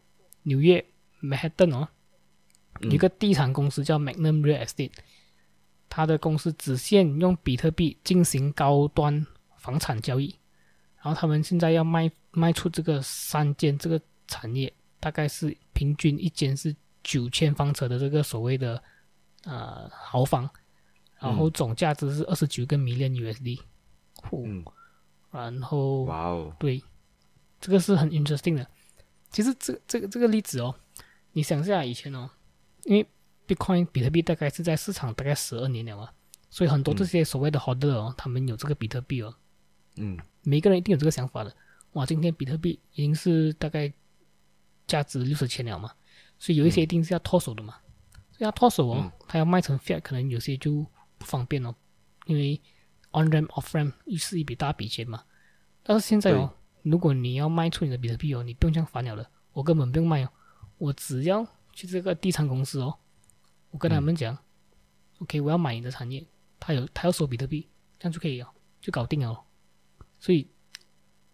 [0.43, 0.83] 纽约
[1.21, 1.88] Manhattan 哦，
[2.81, 4.91] 有一个地产公司叫 Magnum Real Estate，
[5.89, 9.25] 它的公司只限用比特币进行高端
[9.57, 10.36] 房产交易，
[11.01, 18.81] 然后他们现在要卖卖出这个三间这个产业，大概是平均一间是九千方尺的这个所谓的
[19.45, 20.49] 呃豪房，
[21.23, 23.59] 然后总价值是二十九个 million USD，
[24.29, 24.65] 哦嗯，
[25.31, 26.83] 然后哇哦，对，
[27.59, 28.67] 这个是很 interesting 的。
[29.31, 30.75] 其实这这个这个例子哦，
[31.31, 32.29] 你想一下以前哦，
[32.83, 33.07] 因为
[33.47, 36.09] Bitcoin 比特币大概是在市场大概十二年了嘛，
[36.49, 39.33] 所以很多这些所谓的 holder 哦，他们有这个比特币哦，
[39.95, 40.19] 嗯。
[40.45, 41.55] 每个人一定有这个想法的。
[41.93, 43.89] 哇，今天比特币已经是大概
[44.86, 45.89] 价值六十千了嘛，
[46.38, 47.75] 所以有一些一定是要脱手的嘛。
[48.31, 49.12] 所以要脱手哦，嗯。
[49.25, 50.86] 他要卖成 fiat，可能有些就
[51.23, 51.73] 不方便哦，
[52.25, 52.62] 因为
[53.12, 55.23] on ramp off ramp 又是一笔大笔钱嘛。
[55.81, 60.29] 但是现在哦，如果你要卖出你的比特币哦，你不用这样烦了的，我根本不用卖哦，
[60.77, 62.99] 我只要去这个地产公司哦，
[63.71, 64.38] 我跟他们讲
[65.19, 66.25] ，OK，我要买你的产业，
[66.59, 68.47] 他有他要收比特币，这样就可以哦，
[68.81, 69.43] 就搞定了。
[70.19, 70.49] 所以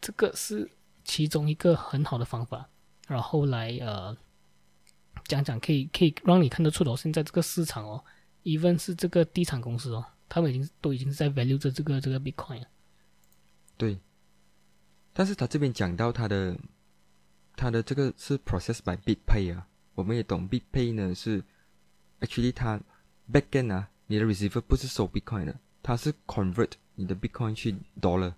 [0.02, 0.70] 这个是
[1.04, 2.70] 其中一个很好的方法，
[3.08, 4.18] 然后来呃
[5.26, 8.04] 讲讲，可以可以让你看得出哦，现在这个市场哦
[8.44, 12.68] ，even 是这个地产公司哦，他们已经都已经在 value 着这个这个 Bitcoin 了。
[13.78, 13.98] 对，
[15.14, 16.58] 但是他这边讲到他的
[17.56, 21.44] 他的这个是 process by BitPay 啊，我们也懂 BitPay 呢是
[22.22, 22.80] actually 它
[23.32, 28.34] backend 啊，你的 receiver 不是收 Bitcoin 的，它是 convert 你的 Bitcoin 去 dollar。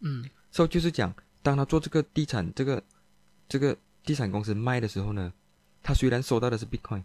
[0.00, 2.82] 嗯，所以就是讲，当他做这个地产这个
[3.48, 5.32] 这个地产公司卖的时候呢，
[5.82, 7.02] 他虽然收到的是 Bitcoin，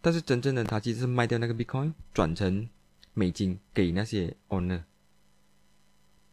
[0.00, 2.68] 但是真正的他其实是卖掉那个 Bitcoin 转成
[3.14, 4.82] 美金给那些 owner。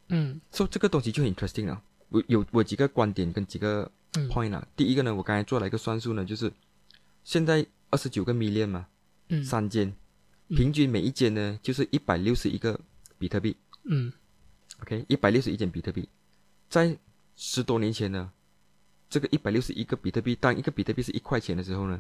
[0.10, 1.82] 嗯，所以这个东西就很 interesting 了。
[2.10, 3.92] 我有我几个观点跟几个
[4.30, 4.68] point 啊。
[4.76, 6.52] 第一个呢，我刚才做了一个算术呢，就是
[7.24, 8.88] 现在二十九个 million 嘛，
[9.30, 9.92] 嗯，三间，
[10.50, 12.80] 平均每一间呢就是一百六十一个
[13.18, 13.58] 比特币。
[13.84, 14.14] 嗯
[14.82, 16.08] ，OK，一百六十一间比特币，
[16.70, 16.96] 在
[17.36, 18.32] 十多年前呢，
[19.10, 22.00] 这个一百六十一个比特币，当一个比特币是一块钱的时候呢，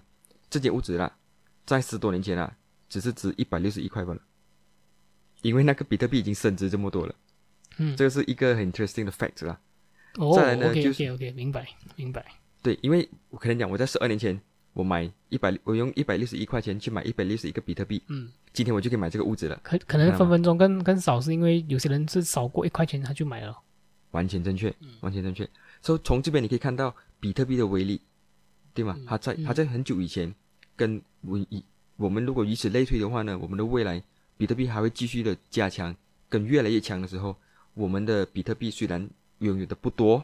[0.49, 1.17] 这间屋子啦，
[1.65, 2.55] 在十多年前啊，
[2.87, 4.21] 只是值一百六十一块罢了，
[5.41, 7.15] 因为那个比特币已经升值这么多了。
[7.77, 9.59] 嗯，这个是一个很 interesting 的 fact 啦。
[10.17, 12.25] 哦再来呢，OK 就 OK OK，明白明白。
[12.61, 14.39] 对，因为我可能讲，我在十二年前，
[14.73, 23.57] 我买一百，我用一百六十一块钱去买一百六十一个比特币，嗯，今天我就可以买这个屋子了，可可能分分钟更更少，是因为有些人是少过一块钱他就买了。
[24.11, 25.47] 完全正确，完全正确。
[25.81, 28.01] 所以从这边你可以看到比特币的威力，
[28.73, 28.97] 对吗？
[29.05, 30.33] 它在它在很久以前，
[30.77, 31.63] 跟我以
[31.97, 34.01] 我们如果以此类推的话呢，我们的未来
[34.37, 35.95] 比特币还会继续的加强，
[36.29, 37.35] 跟越来越强的时候，
[37.73, 39.09] 我们的比特币虽然
[39.39, 40.23] 拥有的不多，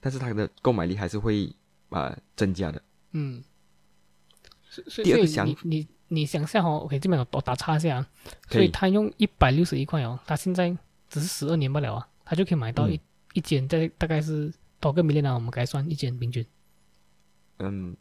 [0.00, 1.52] 但是它的购买力还是会
[1.90, 2.82] 啊、增加的。
[3.12, 3.42] 嗯，
[4.68, 8.08] 所所以第二个想所以你你你想象哦，OK，这边我我打岔一下啊，
[8.48, 8.68] 所以。
[8.68, 10.76] 他用一百六十一块哦，他现在
[11.08, 13.00] 只是十二年不了啊，他就可以买到一、嗯。
[13.34, 16.44] 一间，在大概是多个 million 啊，我们该算一间平均
[17.60, 17.96] 嗯，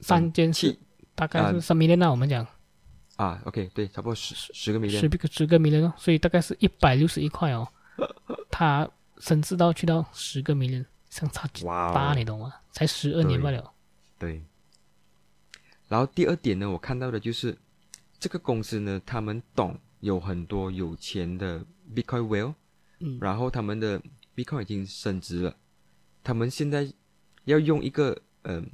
[0.00, 0.78] 三间是七
[1.14, 2.46] 大概是三 million 啊，我们讲
[3.16, 7.68] 啊，OK，对，差不多十十个 million 十个十个 million 哦，所以大概是一百六十一块哦，
[8.50, 12.52] 他升值到去到十个 million，相差哇哦大，你懂吗？
[12.72, 13.72] 才十二年罢了。
[14.18, 14.42] 对。
[15.86, 17.56] 然后第二点呢，我看到的就是
[18.18, 22.54] 这个公司呢，他们懂有很多有钱的 Bitcoin whale，
[22.98, 24.02] 嗯然后他们的
[24.34, 25.54] Bitcoin 已经升值了，
[26.24, 26.90] 他们现在
[27.44, 28.68] 要用一个嗯、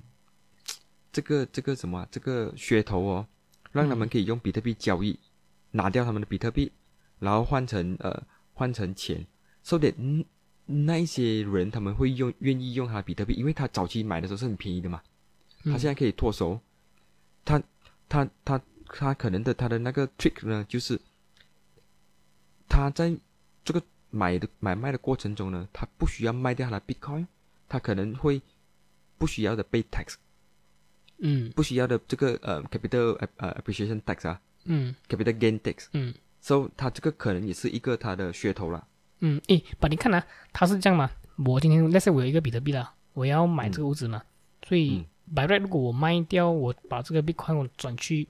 [1.13, 2.09] 这个这个什么啊？
[2.11, 3.27] 这个噱头哦，
[3.73, 5.19] 让他们可以用比特币交易，
[5.73, 6.71] 拿掉他们的比特币，
[7.19, 8.23] 然后换成呃
[8.55, 9.27] 换成钱
[9.63, 10.25] ，so that 嗯
[10.67, 15.03] 那一些人他们会用愿意用他的比特币，因为他早期买的时候是很便宜的嘛，
[15.65, 16.61] 他现在可以脱手，
[17.45, 17.61] 他
[18.09, 21.01] 他他他可能的他的那个 trick 呢，就是
[22.69, 23.17] 他在
[23.65, 27.27] 这个买的买卖的过程中呢，他不需要卖掉他的 Bitcoin，
[27.69, 28.41] 他可能会
[29.19, 30.15] 不需要的 pay tax，
[31.21, 31.51] 嗯。
[31.53, 34.41] 不需要的这个呃 capital 呃 appreciation tax 啊。
[34.65, 36.13] 嗯，capital gain tax，嗯。
[36.41, 38.87] So 它这个可能也是一个它的噱头啦。
[39.21, 41.11] 嗯，诶，把你看啊，它是这样嘛？
[41.45, 44.23] 我今天 let's say 我有一个比特币啦，我要买这个屋子嘛，
[44.67, 45.05] 所以嗯。
[45.35, 48.27] by right 如果我卖掉，我把这个 Bitcoin 我转去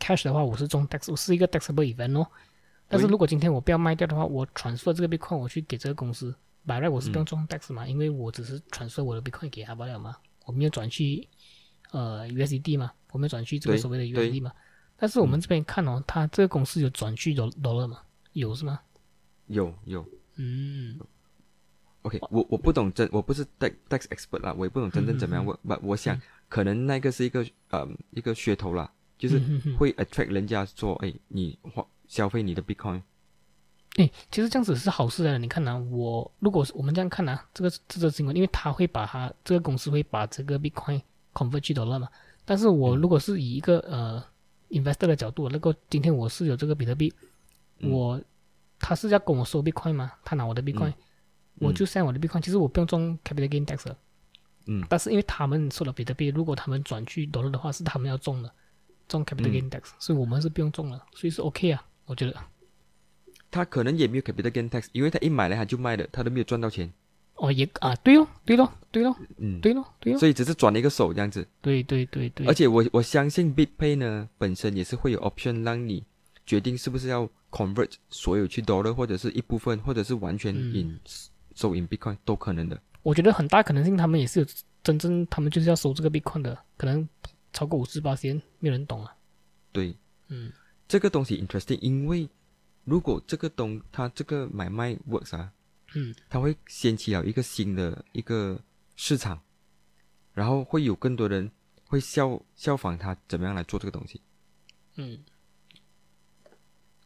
[0.00, 2.26] cash 的话，我是中 tax，我是一个 taxable event 哦。
[2.88, 6.34] 但是如果今天我不要卖掉的话，我 transfer 这个 Bitcoin 我去给这个公司
[6.64, 7.16] ，by right 我是不嗯。
[7.16, 11.28] 用中 tax 嘛，因为我只是 transfer 我的 Bitcoin 给他罢了嘛，我没有转去
[11.90, 14.52] 呃 USD 嘛，我们转去这个所谓的 USD 嘛。
[14.96, 18.02] 但是我们这边看哦，它这个公司有转去 dollar 吗？
[18.32, 18.80] 有是吗？
[19.46, 20.04] 有有
[20.36, 20.98] 嗯
[22.02, 25.44] ，OK，我我不懂真，我不是 tax tax expert 啦，我也不懂真正怎么样。
[25.44, 29.40] 我我我想可能那个是一个呃一个噱头啦，就是
[29.78, 33.02] 会 attract 人家说，哎，你花消费你的 Bitcoin，
[33.96, 35.38] 诶，其实这样子是好事来的。
[35.38, 41.00] 你看呐、我如果是我们这样看呐、这个这个新闻，因为他会把他这个公司会把这个 Bitcoin
[41.38, 42.08] convert 去 dollar 嘛。
[42.44, 44.24] 但是我如果是以一个呃
[44.70, 47.12] investor 的角度，那个今天我是有这个比特币，
[47.78, 47.90] 嗯。
[47.90, 48.20] 我
[48.78, 50.92] 他是要跟我收 Bitcoin 嘛，他拿我的 Bitcoin，、
[51.56, 53.96] 我就 send 我的 Bitcoin，其实我不用中 capital gain tax 了。
[54.66, 54.84] 嗯。
[54.88, 58.52] 但是因为他们收了比特币，如果他们转去 dollar 的话，是他们要中的，
[59.08, 62.34] 中 capital 嗯 gain tax，、所以我们是不用中了，所以是 OK 啊，我觉得。
[63.50, 66.92] 他可能也没有 capital gain tax，因为他一买来他就卖了，他都没有赚到钱，
[67.38, 71.46] 哦，也啊，对哦，对咯，对咯，嗯，对咯，对咯，所以只是转了一个手这样子。
[71.60, 76.04] 对对对对，而且我我相信 BitPay 呢本身也是会有 option 让你
[76.44, 81.00] 决定是不是要 convert 所有去 dollar 或者是一部分，或者是完全嗯 in
[81.54, 82.80] 收 in Bitcoin 都可能的。
[83.02, 84.46] 我觉得很大可能性他们也是有
[84.82, 87.08] 真正他们就是要收这个 Bitcoin 的，可能
[87.52, 89.14] 超过五十八先，没有人懂啊。
[89.72, 89.94] 对，
[90.28, 90.50] 嗯
[90.88, 92.28] 这个东西 interesting，因为
[92.84, 95.52] 如果这个东它这个买卖 works 啊，
[95.94, 96.14] 嗯。
[96.28, 98.60] 它会掀起了一个新的一个
[98.96, 99.40] 市场，
[100.32, 101.50] 然后会有更多人
[101.84, 104.20] 会效效仿它怎么样来做这个东西，
[104.96, 105.24] 嗯，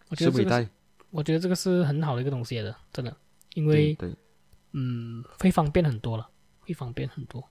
[0.09, 0.69] 我觉得？
[1.11, 3.15] 我觉得这个是很好的一个东西的，真的，
[3.55, 4.17] 因对为对
[4.73, 7.47] 嗯会方便很多了，会方便很多。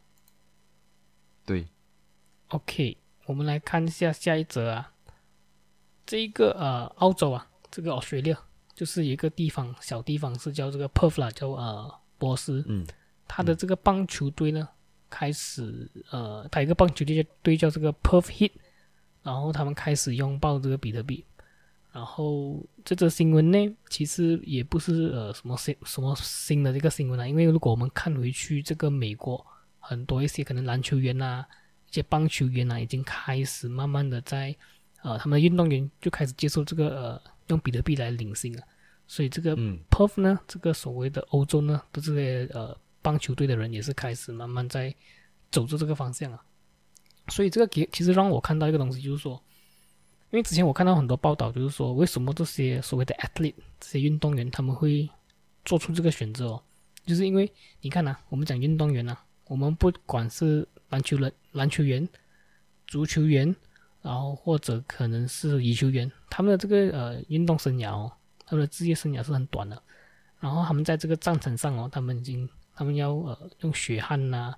[1.45, 1.67] 对
[2.47, 4.93] ，OK，我们来看一下下一则啊，
[6.05, 8.37] 这一个呃澳洲啊，这个 Australia
[8.81, 12.83] 就是一个地方小地方是叫这个 Perth 啦，叫呃波斯，嗯。
[13.27, 14.67] 他的这个棒球队呢
[15.07, 18.53] 开始呃，他有一个棒球队队叫这个 Perth Heat，
[19.21, 21.23] 然后他们开始拥抱这个比特币。
[21.91, 29.45] 然后这则新闻呢，其实也不是呃什么新什么新的这个新闻啊，因为如果我们看回去这个美国
[29.77, 31.45] 很多一些可能篮球员啊，
[31.87, 34.55] 一些棒球员啊，已经开始慢慢的在
[35.03, 38.63] 呃他们的运动员就开始接受这个呃用比特币来领薪了，
[39.11, 44.95] 所以这个嗯 Perth 呢，这个所谓的欧洲呢的这些呃棒球队的人也是开始慢慢在
[45.51, 46.41] 走着这个方向啊。
[47.27, 49.33] 所以这个给其实让我看到一个东西，就是说，
[50.29, 55.09] 因为之前我看到很多报道，就是说为什么这些所谓的 athlete 这些运动员他们会
[55.65, 56.63] 做出这个选择哦，
[57.05, 62.07] 就是因为你看呐、我们讲运动员呐、我们不管是篮球人、篮球员、
[62.87, 63.53] 足球员，
[64.01, 68.09] 然后或者可能是羽球员，他们的这个呃运动生涯哦，
[68.51, 69.81] 他们的职业生涯是很短的。
[70.41, 74.53] 然后他们在这个战场上哦，他们已经他们要呃用血汗呐、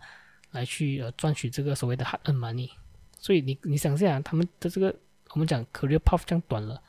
[0.50, 2.72] 来去呃赚取这个所谓的 hard money。
[3.20, 4.96] 所以你你想想、他们的这个
[5.30, 6.82] 我们讲 career path 这样短了，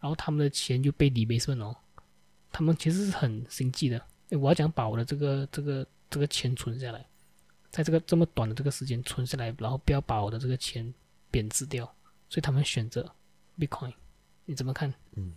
[0.00, 1.74] 然后他们的钱就被 d e b a s e 哦，
[2.52, 3.98] 他们其实是很心计的。
[4.28, 7.06] 诶我要讲把我的这个这个这个钱存下来，
[7.70, 10.92] 在这个这么短的这个时间存下来，然后不要把我的这个钱
[11.30, 11.86] 贬值掉，
[12.28, 13.10] 所以他们选择
[13.58, 13.94] Bitcoin。
[14.44, 14.92] 你怎么看？
[15.16, 15.32] 嗯，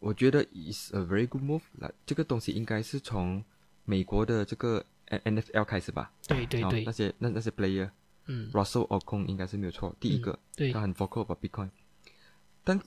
[0.00, 1.62] 我觉得 is a very good move。
[1.72, 3.42] 那这个东西应该是从
[3.84, 6.10] 美国的这个 N N F L 开始吧？
[6.26, 7.90] 对对对哦那，些那那些 player，
[8.26, 11.68] 嗯，Russell o c o n 应该是没有错，第一个，对他很 vocal about Bitcoin，
[12.64, 12.80] 但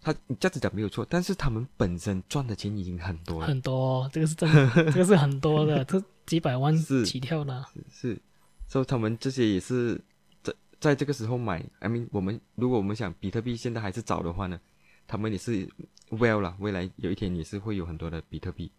[0.00, 7.64] 他你这样子讲没有错，但是他们本身赚的钱已经很多了，很多哦，这个是真的， 这个是很多的，这几百万是起跳的。
[7.90, 8.20] 是，
[8.66, 10.00] 所以他们这些也是
[10.42, 11.64] 在在这个时候买。
[11.78, 14.60] I mean，我们如果我们想比特币现在还是早的话呢，
[15.06, 15.68] 他们也是
[16.10, 18.70] well 了，未来有一天也是会有很多的比特币。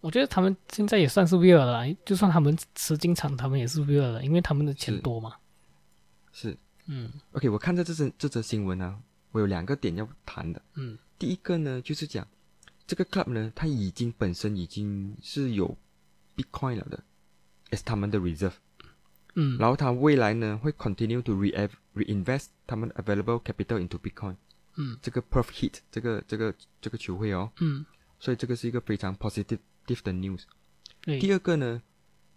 [0.00, 5.34] 我觉得他们现在也算是 real 了啦，就算他们吃进场，他们也是 real 了，因为他们的钱多嘛。
[6.32, 8.98] 是嗯 OK，我看到这则这则新闻啊，
[9.32, 10.62] 我有两个点要谈的。
[10.74, 12.26] 嗯第一个呢，就是讲
[12.86, 15.76] 这个 club 呢，它已经本身已经是有
[16.34, 17.02] Bitcoin 了的
[17.70, 18.54] ，as 他们的 reserve。
[19.34, 24.36] 嗯然后它未来呢会 continue to re reinvest 他们 available capital into Bitcoin。
[24.76, 27.84] 嗯这个 Perth Heat 这个这个这个球会哦，嗯，
[28.18, 30.42] 所以这个是一个非常 positive 的 news。
[31.04, 31.82] 第二个呢，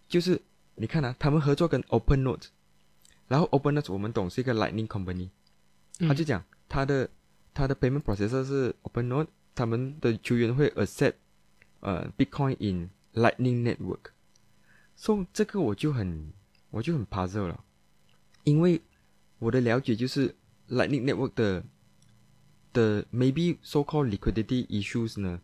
[0.08, 0.40] 就是
[0.74, 2.46] 你看啊，他们合作跟 OpenNote，
[3.28, 5.30] 然后 OpenNote 我们懂是一个 Lightning company，
[6.00, 7.08] 嗯他就讲他的
[7.52, 11.14] 他的 payment processor 是 OpenNote，他们的球员会 accept
[11.80, 14.10] 呃 Bitcoin in Lightning network，
[14.96, 16.32] 所、以这个我就很
[16.70, 17.62] 我就很 puzzle 了，
[18.42, 18.80] 因为
[19.38, 20.34] 我的了解就是
[20.68, 21.62] Lightning network 的
[22.74, 25.40] 的 maybe so called liquidity issues 呢，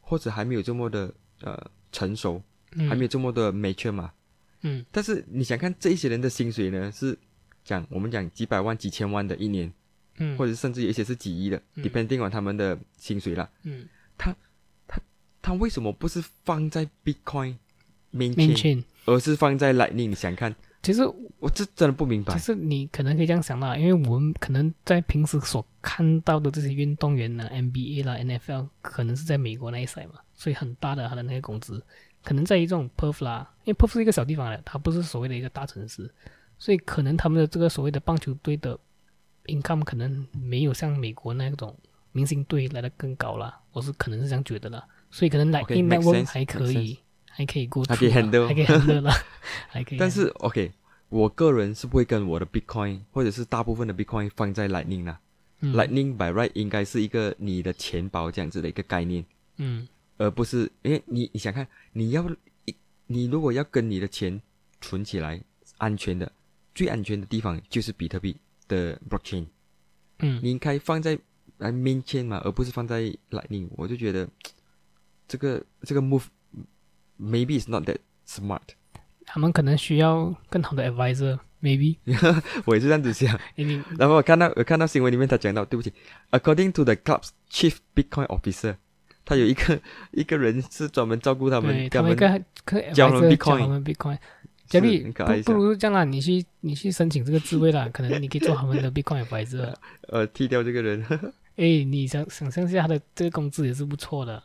[0.00, 4.12] 或者还没有这么的呃成熟，嗯还没有这么的 mature 嘛。
[4.62, 7.16] 嗯但是你想看这一些人的薪水呢，是
[7.64, 9.72] 讲我们讲几百万、几千万的一年，
[10.18, 13.48] 嗯或者甚至有一些是几亿的、嗯 d e p e n d i n g on 他们的薪水啦。
[13.62, 13.86] 嗯
[14.18, 14.34] 他
[14.88, 15.00] 他
[15.42, 17.56] 他为什么不是放在 Bitcoin
[18.12, 18.84] main，main chain，chain。
[19.06, 20.08] 而是放在 Lightning？
[20.08, 20.56] 你想看？
[20.84, 21.02] 其实
[21.40, 22.34] 我这真的不明白。
[22.34, 22.38] 其。
[22.38, 31.82] 实你可能可以这样想啦，因为我们可能在平时所看到的这些运动员呢，NBA 啦、NFL，可能是在美国那一赛嘛，所以很大的他的那个工资，
[32.22, 36.12] 可能在于这种 Perth 啦，因为 Perth 是一个小地方来的，它不是所谓的一个大城市，
[36.58, 38.78] 所以可能他们的这个所谓的棒球队的
[39.46, 41.76] income 可能没有像美国那种
[42.12, 46.98] 明星队来的更高啦，我是可能是这样觉得啦，所以可能 Lightning Okay, make Network sense, 还可以，
[47.36, 49.12] 还可以过还可以 handle 还可以 handle 啦，
[49.68, 49.98] 还可以。
[49.98, 50.70] 但是 OK，
[51.08, 55.20] 我个人是不会跟我的 Bitcoin 或者是大部分的 Bitcoin 放在 Lightning 啦。
[55.60, 59.24] 嗯 Lightning by right 应该是一个你的钱包这样子的一个概念。
[59.56, 62.24] 嗯而不是因为你你想看，你要
[62.66, 62.74] 一
[63.06, 64.40] 你如果要跟你的钱
[64.80, 65.40] 存起来，
[65.78, 66.30] 安全的
[66.74, 68.36] 最安全的地方就是比特币
[68.68, 69.46] 的 blockchain，
[70.20, 71.18] 嗯你应该放在
[71.58, 73.68] 来 main chain 嘛，而不是放在 Lightning。
[73.76, 74.28] 我就觉得
[75.26, 76.24] 这个这个 move
[77.18, 78.60] maybe it's not that smart。
[79.26, 81.96] 他们可能需要更好的 advisor，maybe。
[82.66, 83.38] 我也是这样子想。
[83.98, 85.92] 然后我看到我看到新闻里面他讲到，对不起
[86.30, 88.76] ，according to the club's chief Bitcoin officer，
[89.24, 89.80] 他有一个
[90.12, 94.18] 一个人是专门照顾他们，对他们们一个可教他们 advisor 教 Bitcoin 他们 Bitcoin。
[94.66, 99.74] 嘉是丽，很可爱一下不不如这样啦，你去你去申请这个职位啦，可能你可以做他们的 Bitcoin advisor。
[100.08, 101.04] 呃踢掉这个人。
[101.56, 104.42] 哎，你想想象一下，他的这个工资也是不错的。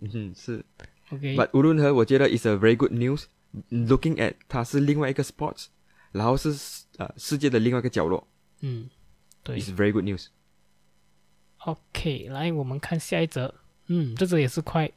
[0.00, 0.64] 嗯，是。
[1.12, 3.24] OK，But 无论如何，我觉得 is a very good news.
[3.70, 5.66] Looking at 它是另外一个 sports，
[6.10, 8.26] 然后是呃世界的另外一个角落
[8.60, 8.88] 嗯，
[9.42, 9.60] 对。
[9.60, 10.28] ，is very good news.
[11.58, 13.54] OK，来我们看下一则。
[13.88, 14.90] 嗯，这则也是快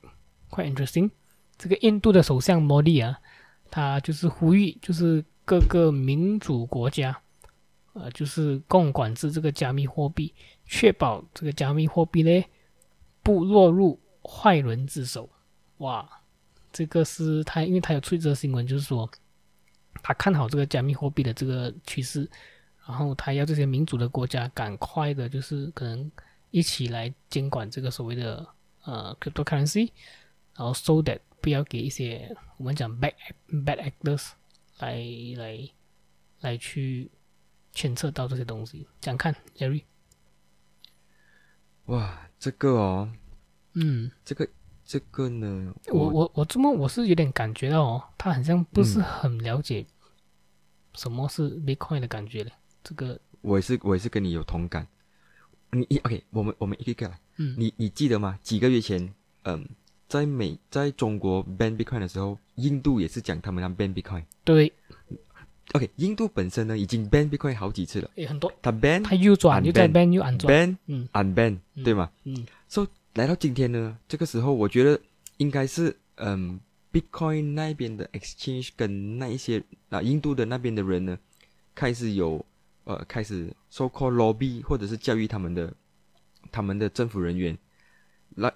[0.49, 1.09] 快 interesting。
[1.57, 3.20] 这个印度的首相莫迪啊，
[3.70, 7.22] 他就是呼吁，就是各个民主国家，
[7.93, 10.34] 呃，就是共管制这个加密货币，
[10.66, 12.45] 确保这个加密货币呢
[13.22, 15.30] 不落入坏人之手。
[15.78, 16.09] 哇，
[16.71, 19.09] 这个是他，因为他有出一则新闻，就是说
[20.01, 22.30] 他看好这个加密货币的这个趋势，
[22.86, 26.11] 然后他要这些民主的国家赶快的，就是可能
[26.51, 28.47] 一起来监管这个所谓的
[28.84, 29.91] 呃 cryptocurrency，
[30.55, 33.13] 然后 so that 不要给一些我们讲 bad
[33.49, 34.32] bad actors
[34.80, 35.03] 来
[35.38, 35.69] 来
[36.39, 37.11] 来去
[37.73, 38.88] 牵扯到这些东西。
[39.01, 39.84] 这样看，Jerry，
[41.86, 43.11] 哇，这个哦，
[43.73, 44.47] 嗯，这个
[44.86, 49.83] 这个呢，我我我这么我是有点感觉到哦，他好像不是嗯很了解
[50.93, 52.51] 什么是 Bitcoin 的感觉嘞。
[52.83, 54.88] 这个，我也是我也是跟你有同感。
[55.71, 57.19] 你一 OK，我们我们一个一个来。
[57.38, 58.38] 嗯，你你记得吗？
[58.43, 59.11] 几个月前，
[59.43, 59.67] 嗯，
[60.07, 64.23] 在美在中国 ban Bitcoin 的时候，印度也是讲他们要 ban Bitcoin。
[64.43, 64.71] 对
[65.73, 72.11] ，OK，印度本身呢已经 ban Bitcoin 好几次了，也很多，它 ban 他又转又再 unban ban 又 unban，ban 嗯 unban，嗯对吗？
[72.23, 72.45] 嗯
[73.16, 74.99] 来到今天呢，这个时候我觉得
[75.38, 76.59] 应该是嗯
[76.91, 81.18] ，Bitcoin 那边的 exchange 跟那一些啊印度的那边的人呢，
[81.74, 82.45] 开始有
[82.84, 85.74] 呃开始 so called lobby 或者是教育他们的
[86.51, 87.57] 他们的政府人员，
[88.36, 88.53] 来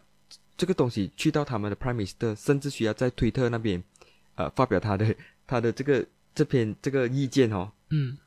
[0.57, 3.82] 这个东西去到他们的 Prime Minister，甚至需要在推特那边
[4.36, 5.16] 呃发表他的
[5.47, 6.05] 他的这个
[6.36, 8.18] 这篇这个意见哦，嗯。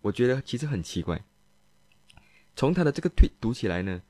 [0.00, 1.24] 我觉得其实很奇怪。
[2.56, 4.00] 从他的这个 tweet 读起来呢，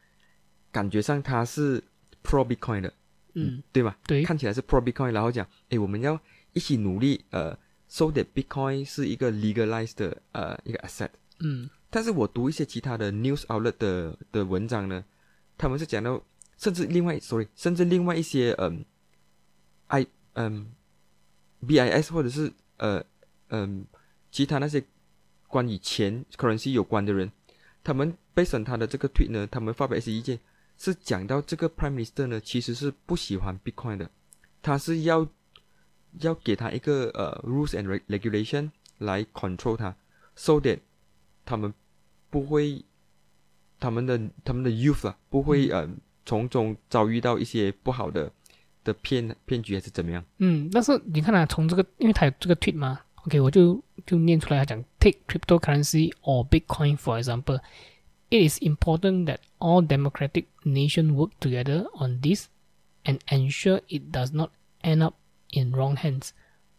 [0.79, 1.83] 感觉上他是
[2.23, 2.93] pro Bitcoin 的，
[3.35, 3.99] 嗯，对吧？
[4.07, 6.21] 对，看起来是 pro Bitcoin，然后讲，诶，我们要
[6.53, 7.59] 一起努力，呃
[7.89, 11.11] ，so that Bitcoin 是一个 legalized 的呃一个 asset。
[11.41, 15.05] 嗯但是我读一些其他的 news outlet 的的文章呢，
[15.57, 16.23] 他们是讲到，
[16.57, 18.85] 甚至另外，sorry，甚至另外一些嗯
[19.89, 20.71] ，I 嗯
[21.67, 23.03] ，BIS 或者是呃
[23.49, 23.85] 嗯
[24.31, 24.85] 其他那些
[25.49, 27.33] 关于钱 currency 有关的人，
[27.83, 30.39] 他们 based on 他的这个 tweet 呢，他们发表一些意见，
[30.79, 34.09] 是讲到这个 Prime Minister 呢其实是不喜欢 Bitcoin 的，
[34.63, 35.29] 他是要
[36.21, 39.95] 要给他一个呃 rules and reg- regulation 来 control 他
[40.37, 40.79] ，so that
[41.45, 41.75] 他们
[42.31, 42.85] 不会，
[43.81, 45.89] 他们的他们的 youth 啊，不会呃
[46.25, 48.31] 从中遭遇到一些不好的
[48.85, 50.25] 的骗骗局还是怎么样？
[50.39, 57.61] 嗯，但是你看啊，从这个，因为他有这个 tweet 嘛，OK，我就就念出来，他讲 take cryptocurrency or Bitcoin for example.
[58.30, 62.48] It is important that all democratic nations work together on this
[63.04, 64.50] and ensure it does not
[64.82, 65.16] end up
[65.52, 66.32] in wrong hands,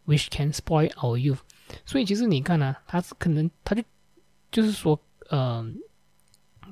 [0.05, 1.41] which can spoil our youth.
[1.87, 3.83] 所以其实你看啊，他是可能他就
[4.51, 4.99] 就是说，
[5.31, 5.79] 嗯、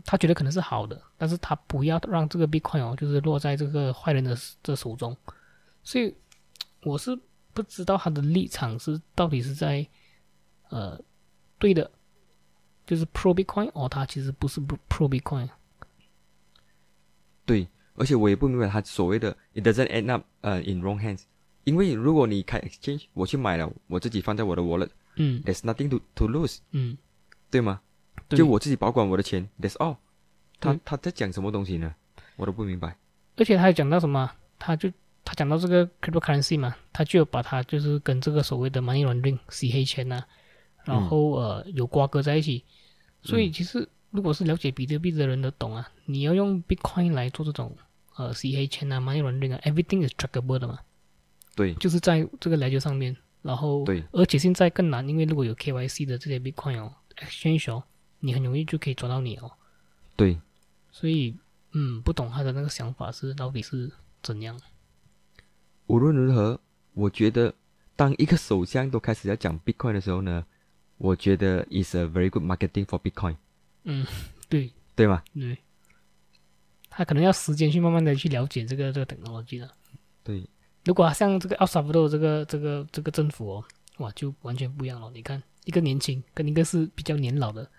[0.05, 5.16] 他觉得可能是好的，但是他不要让这个 Bitcoin 哦，就是落在这个坏人的的手中。
[5.84, 6.12] 所以
[6.82, 7.16] 我是
[7.53, 9.86] 不知道他的立场是到底是在
[10.70, 11.00] 呃
[11.59, 11.88] 对的，
[12.88, 15.49] 就是 pro Bitcoin，哦，它其实不是 pro Bitcoin。
[17.45, 21.21] 对，而且我也不明白他所谓的 it doesn't end up 呃、in wrong hands，
[21.63, 26.97] 因为如果你开 exchange，我去买了，我自己放在我的 wallet，there's 嗯 nothing to to lose，嗯，
[27.49, 27.79] 对吗？
[28.27, 29.95] 对就我自己保管我的钱，that's all。
[30.59, 31.95] 他他在讲什么东西呢？
[32.35, 32.97] 我都不明白。
[33.38, 34.29] 而且他还讲到什么，
[34.59, 34.91] 他就
[35.23, 40.21] 他讲到这个 cryptocurrency 嘛，他就把它就是跟这个所谓的 money laundering 洗黑钱呐、
[40.83, 42.65] 然后、呃有瓜葛在一起。
[43.28, 47.75] 所以其实如果是了解比特币的人都懂啊，你要用 Bitcoin 来做这种
[48.15, 50.80] 呃洗黑钱啊 money laundering 啊，everything is trackable 的嘛。
[51.55, 51.73] 对。
[51.75, 57.84] 就是在这个 ledger 上面，然后对，而且现在更难，因为如果有 KYC 的这些 Bitcoin 哦，exchange 哦，
[58.19, 59.51] 你很容易就可以抓到你哦，
[60.15, 60.39] 对，
[60.91, 61.36] 所以
[61.73, 63.91] 嗯，不懂他的那个想法是到底是
[64.23, 64.59] 怎样，
[65.88, 66.59] 无论如何，
[66.93, 67.53] 我觉得
[67.95, 70.45] 当一个首相都开始要讲 Bitcoin 的时候呢，
[70.97, 73.35] 我觉得 is a very good marketing for Bitcoin，
[73.83, 74.05] 嗯，
[74.49, 75.23] 对对吗？
[75.33, 75.57] 对，
[76.89, 79.69] 他可能要时间去慢慢的去了解这个这个 technology 的，
[80.23, 80.49] 对，
[80.85, 83.63] 如果像这个 El Salvador 这个这个这个政府哦，
[83.97, 85.11] 哇，就完全不一样了。
[85.13, 87.69] 你看，一个年轻跟一个是比较年老的，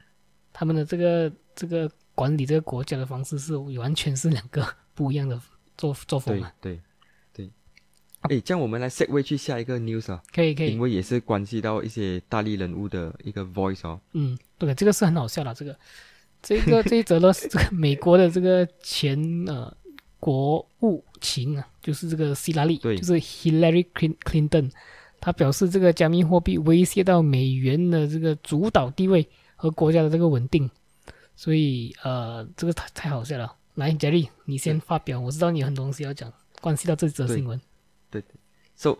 [0.52, 5.40] 他们的这个这个管理这个国家的方式是完全是两个不一样的
[5.76, 6.52] 作作风啊。
[6.60, 6.82] 对对对。
[8.22, 10.22] 哎，这样我们来 set way 去下一个 news 啊。
[10.32, 10.72] 可以可以。
[10.72, 14.00] 因为也是关系到一些大力人物的一个 voice 哦。
[14.12, 15.54] 嗯，对，这个是很好笑的。
[15.54, 15.76] 这个
[16.42, 19.72] 这个 这一则呢，是这个美国的这个前呃。
[20.20, 24.68] 国务卿啊，就是这个希拉里，就是 Hillary Clinton，
[25.20, 30.68] 他表示这个加密货币威胁到美元的这个主导地位和国家的这个稳定，
[31.36, 33.54] 所以呃，这个太太好笑了。
[33.76, 37.60] 来，杰 y，你先发表，我知道你有很多东西要讲，关系到这则新闻。
[38.10, 38.34] 对对
[38.74, 38.98] ，So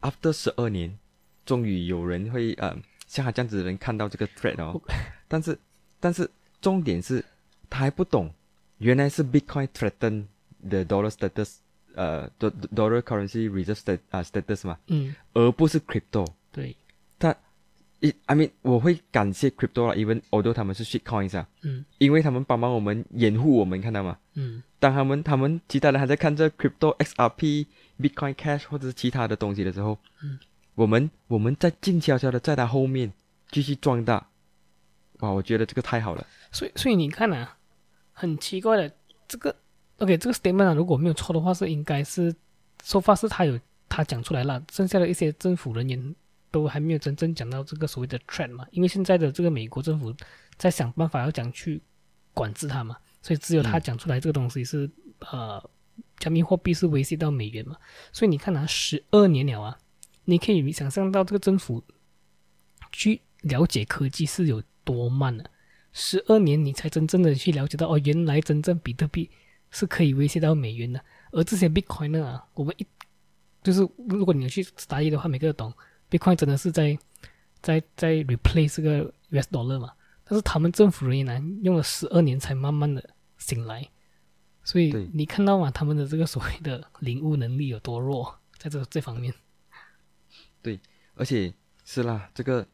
[0.00, 0.98] after 十二年，
[1.44, 4.80] 终于有人会呃像他这样子的人看到这个 threat 哦，
[5.28, 5.58] 但是
[5.98, 7.24] 但是重点是
[7.68, 8.32] 他还不懂。
[8.78, 10.24] 原来是 Bitcoin threaten
[10.66, 11.56] the dollar status，
[11.94, 16.26] 呃，dollar currency reserve stat 啊 status 嘛，嗯，而不是 crypto。
[16.50, 16.79] 对，他
[18.26, 24.18] ，I mean，我会感谢 crypto 啦，even although 他们是 shit coins 啊，嗯，因为他们帮忙我们掩护我们，看到吗？
[24.34, 27.66] 嗯，当他们他们其他人还在看这 crypto XRP、
[28.00, 30.38] Bitcoin Cash 或者是其他的东西的时候，嗯，
[30.74, 33.12] 我们我们在静悄悄的在他后面
[33.50, 34.26] 继续壮大，
[35.20, 36.26] 哇，我觉得这个太好了。
[36.50, 37.56] 所以，所以你看啊。
[38.12, 38.94] 很奇怪的，
[39.26, 39.56] 这个
[39.96, 42.34] OK，这个 statement 啊，如果没有错的话，是应该是
[42.84, 46.14] 说法是他有他讲出来了，剩下的一些政府人员
[46.50, 50.14] 都还没有真正讲到这个所谓的 trend 嘛，因为现在的这个美国政府
[50.56, 51.82] 在想办法要讲去
[52.34, 54.90] 管制它嘛，所以只有他讲出来这个东西是
[55.30, 55.70] 呃，
[56.18, 57.76] 加密货币是威胁到美元嘛，
[58.12, 59.78] 所以你看啊，十二年了啊，
[60.24, 61.84] 你可以想象到这个政府
[62.92, 65.44] 去了解科技是有多慢了。
[65.92, 69.28] 十二年，你才真正的去了解到哦，原来真正比特币
[69.70, 71.02] 是可以威胁到美元的。
[71.32, 72.86] 而这些 Bitcoin 呢啊，我们一
[73.62, 75.72] 就是如果你去打一的话，每个都懂
[76.10, 76.98] ，Bitcoin 真的是在
[77.62, 79.92] 在在 replace 这个 US dollar 嘛。
[80.24, 83.02] 但是他们政府人员呢，用了十二年才慢慢的
[83.38, 83.88] 醒来。
[84.62, 89.32] 所以你看到嘛，他们的这个所谓的领悟能力有多弱，在这这方面。
[90.62, 90.78] 对，
[91.14, 91.52] 而且
[91.84, 92.66] 是啦，这个。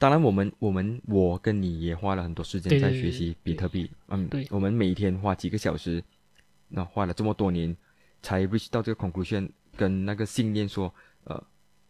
[0.00, 3.90] 当然，我们我们我跟你也花了很多时间在学习比特币。
[4.06, 6.00] 嗯，对，我们每天花几个小时，
[6.68, 7.76] 那花了这么多年，
[8.22, 11.44] 才 reach 到这个 conclusion，跟那个信念说，呃，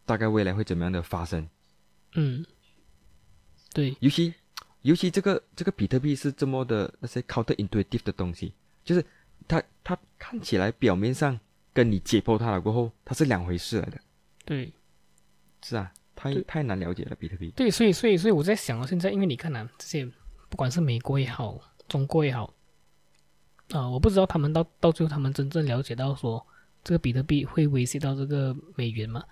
[0.09, 1.47] 大概未来会怎么样的发生。
[2.15, 2.43] 嗯，
[3.71, 4.33] 对，尤其
[4.81, 8.51] 尤其这个这个比特币是这么的那些 counterintuitive 的东西，
[8.83, 9.05] 就是
[9.47, 11.39] 它它看起来表面上
[11.71, 14.01] 跟你解剖它了过后，它是两回事来的。
[14.45, 14.73] 对，
[15.63, 15.93] 是啊。
[16.21, 17.49] 太太难了解了，比特币。
[17.55, 20.05] 对，所以所以所以我在想啊，现在因为你看啊，这些
[20.49, 21.57] 不管是美国也好，
[21.87, 22.53] 中国也好，
[23.69, 26.45] 啊，我不知道他们到到最后他们真正了解到说
[26.83, 29.23] 这个比特币会威胁到这个美元嘛？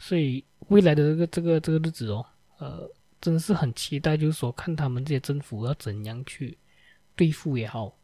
[0.00, 2.24] 所以未来的这个这个这个日子哦，
[2.58, 2.90] 呃，
[3.20, 6.56] 真是很期待，就是说看他们这些政府要怎样去
[7.14, 7.94] 对付也好，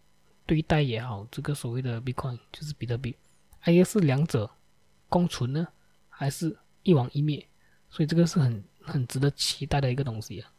[0.44, 3.16] 对待也好，这个所谓的 Bitcoin 就是比特币，
[3.59, 4.49] 还有是两者
[5.09, 5.66] 共存呢，
[6.11, 7.44] 还是一亡一灭？
[7.88, 10.53] 所以这个是很很值得期待的一个东西啊。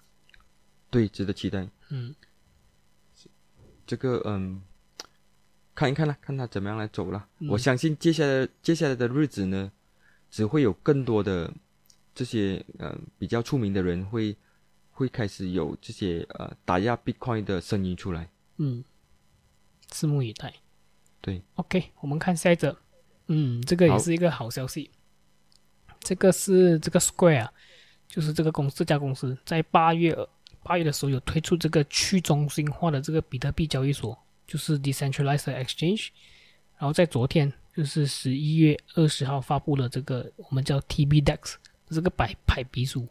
[0.90, 1.70] 对，值得期待。
[1.90, 2.16] 嗯，
[3.86, 4.64] 这个嗯，
[5.76, 7.28] 看一看啦，看他怎么样来走了。
[7.48, 9.72] 我相信接下来接下来的日子呢，
[10.38, 11.52] 只会有更多的
[12.14, 14.38] 这些呃比较出名的人会
[14.92, 18.30] 会开始有这些呃打压 Bitcoin 的声音出来。
[18.58, 18.84] 嗯，
[19.92, 20.54] 拭目以待。
[21.22, 22.78] 对，OK，我们看下一则。
[23.26, 24.92] 嗯，这个也是一个好消息。
[26.02, 27.50] 这个是这个 Square，
[28.08, 30.16] 就是这个公这家公司在八月
[30.62, 34.16] 八月的时候有推出这个去中心化的这个比特币交易所，
[34.46, 36.10] 就是 Decentralized Exchange。
[36.78, 43.08] 然后在昨天，就是十一月二十号发布了这个我们叫 TBDEX 这个百百鼻祖。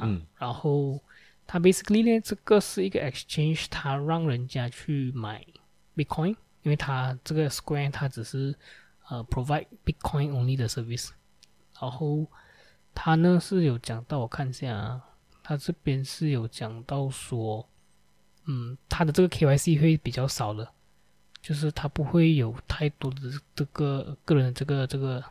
[0.00, 0.22] 嗯。
[0.36, 1.00] 然后
[1.46, 5.42] 它 basically 呢，这个是一个 exchange，它让人家去买
[5.96, 8.54] Bitcoin，因为它这个 Square 它只是
[9.08, 11.08] 呃 provide Bitcoin only 的 service。
[11.80, 12.26] 然后
[12.94, 15.02] 他呢是有讲到，我看一下啊，
[15.42, 17.66] 他这边是有讲到说，
[18.44, 20.70] 嗯，他的这个 KYC 会比较少了，
[21.46, 23.20] 就是他不会有太多的
[23.54, 25.22] 这个个人的这个这个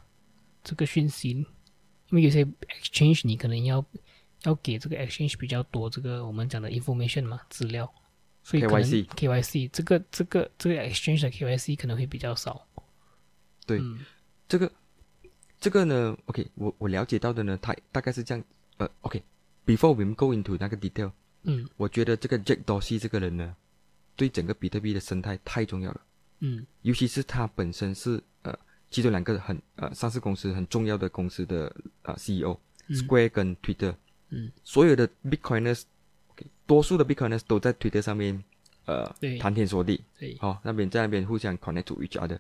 [0.64, 1.46] 这个讯息，因
[2.12, 3.84] 为有些 exchange 你可能要
[4.44, 7.94] 要给这个 exchange 比较多这个我们讲的 information 嘛资料，
[8.44, 12.66] 所以可能 KYC 这个这个这个 exchange 的 KYC 可能会比较少。
[13.66, 13.82] 对，
[14.48, 14.72] 这个。
[15.58, 18.44] 这个呢，OK，我我了解到的呢，它大概是这样，
[18.78, 21.12] 呃，OK，Before we go into 那个 detail，
[21.42, 23.56] 嗯，我觉得这个 Jack Dorsey 这个人呢，
[24.16, 26.02] 对整个比特币的生态太重要了，
[26.40, 28.58] 嗯，尤其是他本身是呃
[28.90, 31.74] 其中两个很呃上市公司很重要的公司的
[32.04, 33.96] 呃 CEO，Square 嗯跟 Twitter，
[34.30, 35.84] 嗯，所有的 Bitcoiners，
[36.66, 38.44] 多数的 Bitcoiners 都在 Twitter 上面
[38.86, 39.06] 呃
[39.40, 42.38] 谈天说地，对，好、那边在那边互相 connect to each other。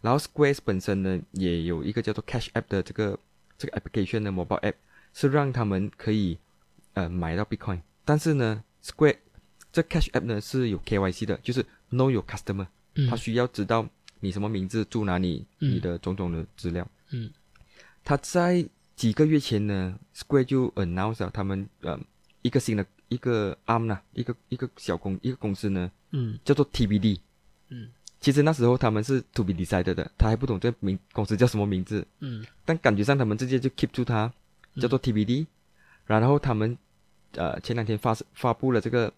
[0.00, 3.18] 然后 Square 本身呢也有一个叫做 Cash App 的这个
[3.56, 4.74] 这个 application 的 mobile app，
[5.12, 6.38] 是让他们可以
[6.94, 7.80] 呃买到 Bitcoin。
[8.04, 9.16] 但是呢，Square
[9.72, 12.68] 这 Cash App 呢是有 KYC 的，就是 Know Your Customer，
[12.98, 13.08] 嗯。
[13.08, 13.88] 他需要知道
[14.20, 15.70] 你什么名字、住哪里、嗯。
[15.74, 16.86] 你的种种的资料。
[17.10, 17.30] 嗯。
[18.04, 18.62] 他在
[18.94, 21.98] 几个月前呢，Square 就 announce 了他们呃
[22.42, 26.38] 一个新的一个 arm 呢，一个一个小公一个公司呢嗯。
[26.44, 27.18] 叫做 TBD。
[27.70, 27.88] 嗯。
[28.20, 32.44] 其实那时候他们是 to be decided 的，他还不懂这名公司叫什么名字，嗯。
[32.64, 34.32] 但感觉上他们直接就 keep 住它，
[34.80, 35.46] 叫做 TBD，、
[36.04, 36.76] 然后他们
[37.34, 39.12] 呃前两天发发布了这个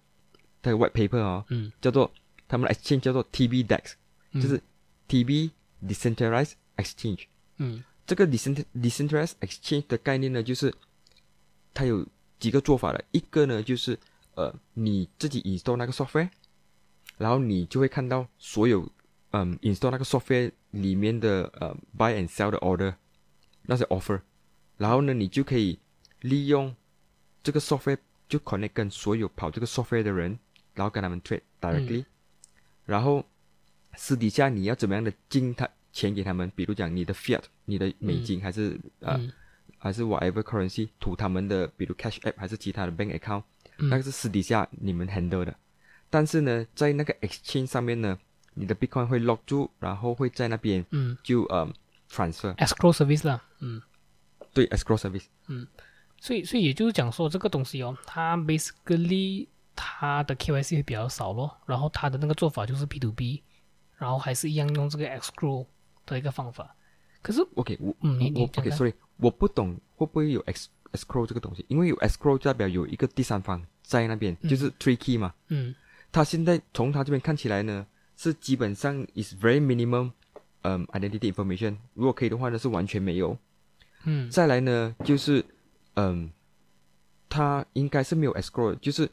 [0.61, 2.13] 他的 white paper 哦，嗯，叫做
[2.51, 3.93] 他们的 exchange 叫做 TBDEX，、
[4.33, 4.61] 嗯就是
[5.09, 5.51] TB
[5.87, 7.27] Decentralized Exchange。
[7.59, 10.75] 嗯这个 decent decentralized exchange 的概念呢，就是
[11.73, 12.05] 它有
[12.41, 13.05] 几个做法的。
[13.13, 13.97] 一个呢，就是
[14.35, 16.29] 呃你自己 install 那个 software，
[17.19, 18.91] 然后你就会看到所有
[19.31, 22.93] 嗯 install 那个 software 里面的呃 buy and sell 的 order
[23.63, 24.21] 那些 offer，
[24.77, 25.79] 然后呢，你就可以
[26.23, 26.75] 利用
[27.45, 27.99] 这个 software
[28.29, 30.37] 就 connect 跟所有跑这个 software 的人，
[30.75, 32.05] 然后跟他们 trade directly，、
[32.85, 33.25] 然后
[33.95, 39.33] 私底下你要怎么样的进他钱给他们，比如讲你的 fiat，你的美金、还是呃、嗯
[39.79, 43.43] 还是 whatever currency 吐他们的，比如 cash app 还是其他的 bank account，、
[43.79, 45.55] 嗯那个是私底下你们 handle 的。
[46.11, 48.19] 但是呢，在那个 exchange 上面呢，
[48.55, 51.67] 你的 bitcoin 会 lock 住，然后会在那边嗯就呃
[52.11, 53.81] transfer，，escrow service 啦，嗯。
[54.53, 55.67] 对 escrow service，嗯
[56.19, 59.47] 所以，所以也就是讲说，这个东西哦，它 basically
[59.83, 63.43] 它的 KYC 会比较少咯，然后他的那个做法就是 P to B，
[63.97, 65.67] 然后还是一样用这个 escrow
[66.05, 66.77] 的一个方法。
[67.23, 75.33] 可是，OK，我嗯，你我你 OK 看 sorry，我不懂会不会有 ex escrow 这个东西，因为有 escrow 代表有一个第三方在那边，就是 tree key 嘛。
[75.49, 75.75] 嗯
[76.13, 77.87] 他现在从他这边看起来呢，
[78.19, 80.13] 是基本上 is very minimum，
[80.63, 81.79] 嗯、identity information。
[81.95, 83.39] 如果可以的话呢，是完全没有。
[84.05, 85.43] 嗯再来呢，就是
[85.95, 86.31] 嗯，
[87.31, 89.09] 他应该是没有 escrow，的就是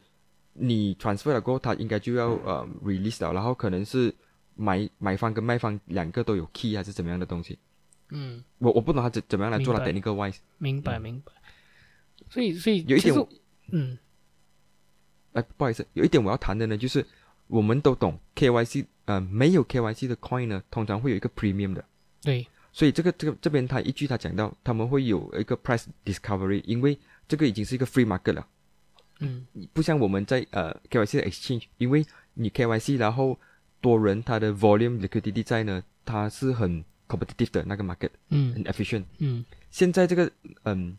[0.58, 4.14] 你 transfer 了过后，他应该就要呃 release 了，然后可能是
[4.54, 7.58] 买买方跟卖方两个都有 key 还是怎么样的东西。
[8.10, 10.36] 嗯，我我不懂他怎怎么样来做到明 technical wise。
[10.58, 11.32] 明白明白。
[12.30, 13.14] 所以，所以有一点
[13.70, 13.98] 嗯
[15.32, 17.04] 哎，不好意思，有一点我要谈的呢，就是
[17.46, 21.84] 我们都懂 KYC，呃，没有 KYC 的 coin 呢，通常会有一个 premium 的。
[22.22, 26.98] 对，所以这个这个这边他一句他讲到，他们会有一个 price discovery，因为
[27.28, 28.46] 这个已经是一个 free market 了，
[29.20, 32.04] 嗯不像我们在呃 KYC 的 exchange，因为
[32.34, 33.38] 你 KYC 然后
[33.80, 39.04] 多人他的 volume liquidity 在呢，它是很 competitive 的那个 market，嗯很 efficient。
[39.18, 40.30] 嗯现在这个
[40.64, 40.96] 嗯，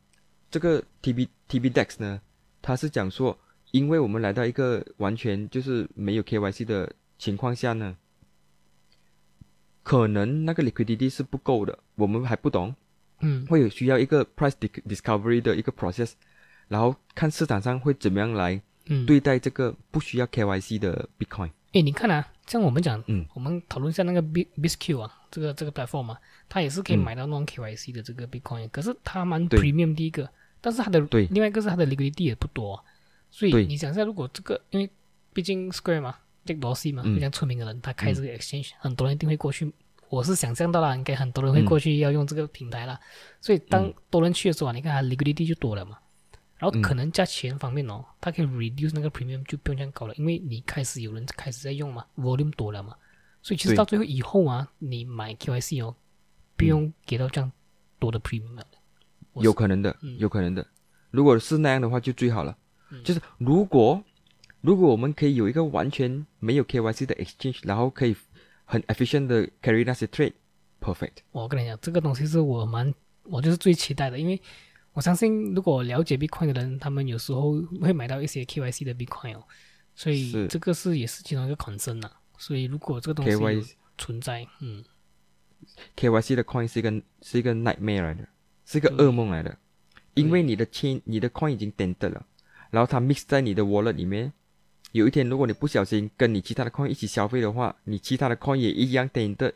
[0.52, 2.22] 这个 TB TBDEX 呢，
[2.62, 3.38] 它是讲说，
[3.72, 7.96] 因为我们来到一个完全就是没有 KYC 的情况下呢，
[9.84, 12.76] 可能那个 liquidity 是不够的，我们还不懂，
[13.22, 16.12] 嗯会有需要一个 price dis- discovery 的一个 process，
[16.70, 19.06] 然后看市场上会怎么样来嗯，。
[19.06, 21.52] 对待这个不需要 KYC 的 Bitcoin。
[21.74, 26.18] 诶，你看啊，像我们讲，嗯，我们讨论一下那个 B BISQ 啊，这个这个 platform 嘛，
[26.48, 30.28] 它也是可以嗯买到那种 KYC 的这个 Bitcoin，、可是它蛮 premium 第一个，
[30.62, 32.84] 但是它的对另外一个是它的 liquidity 也不多啊、
[33.30, 34.90] 所以你想一下，如果这个因为
[35.32, 39.72] 毕竟 Square 嘛，Jack Dorsey 嘛，嗯非常出名的人，他开这个 exchange，、很多人一定会过去。
[40.10, 43.00] 我是想象到了，应该很多人会过去要用这个平台啦。
[43.40, 46.00] 所以当多人去的时候啊，你看它 liquidity 就多了嘛。
[46.60, 52.94] 然后可能价钱方面哦，它可以 reduce 那个 premium 就不用这样高了，因为你开始有人开始在用嘛，volume 多了嘛，
[53.42, 55.96] 所以其实到最后以后啊，你买 KYC 哦，
[56.58, 57.52] 不用给到这样
[57.98, 58.66] 多的 premium 了。
[59.36, 60.66] 有可能的，嗯有可能的。
[61.12, 62.58] 如果是那样的话，就最好了。
[63.04, 64.04] 就是如果
[64.62, 68.14] 如果我们可以有一个完全没有 KYC 的 exchange，然后可以
[68.66, 71.20] 很 efficient 的 carry 那些 trade，perfect。
[71.32, 72.94] 我跟你讲，这个东西是我蛮
[73.24, 74.42] 我就是最期待的，因为
[74.94, 79.44] 我相信如果了解 Bitcoin 的人，他们有时候会买到一些 KYC 的 Bitcoin 哦，
[79.96, 82.12] 所以这个是也是其中一个 concern 呐。
[82.38, 84.84] 所以如果这个东西 KYC 存在，嗯
[85.96, 88.28] ，KYC 的 coin 是一个是一个 nightmare 来的，
[88.66, 89.58] 是一个噩梦来的，
[90.14, 92.26] 因为你的 chain 你的 coin 已经 dented 了，
[92.70, 94.32] 然后它 mix 在你的 wallet 里面。
[94.92, 99.54] 有一天，如果你不小心跟你其他的 coin 一起消费的话，你其他的 coin 也一样 dented，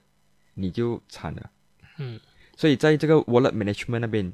[0.54, 1.50] 你就惨了。
[1.98, 2.20] 嗯，
[2.56, 4.32] 所以在这个 wallet management 那边，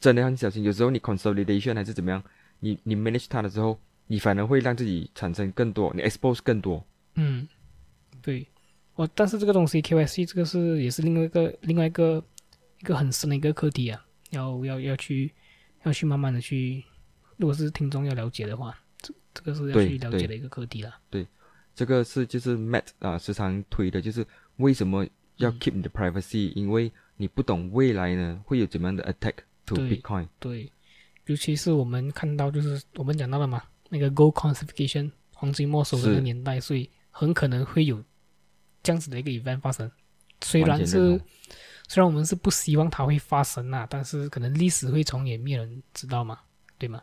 [0.00, 0.62] 真的很小心。
[0.62, 2.22] 有时候你 consolidation 还是怎么样，
[2.60, 6.84] 你你 manage 它的时候，你反而会让自己产生更多，你 expose 更多。
[7.14, 7.46] 嗯，
[8.22, 8.46] 对，
[8.94, 12.22] 我，但是这个东西 KYC 这个是也是另外一个另外一个
[12.80, 15.32] 一个很深的一个课题啊，要要要去
[15.84, 16.84] 要去慢慢的去，
[17.36, 20.98] 如果是听众要了解的话，这这个是要去了解的一个课题啦。
[21.10, 21.26] 对，
[21.74, 24.26] 这个是就是 Matt 啊时常推的，就是
[24.56, 29.36] 为什么要 keep 你的 privacy，因为你不懂未来呢会有怎么样的 attack
[29.66, 30.28] to Bitcoin。
[30.38, 30.72] 对，
[31.26, 38.02] 尤其是我们看到就是我们讲到了嘛，那个 Gold Classification 黄金没收的年代，所以很可能会有。
[38.82, 39.90] 这样子的一个 event 发生，
[40.42, 41.20] 虽然是
[41.88, 46.38] 虽然我们是不希望它会发生呐，但是可能历史会重演，没有人知道嘛，
[46.78, 47.02] 对吗？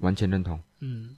[0.00, 0.60] 完全认同。
[0.80, 1.14] 嗯，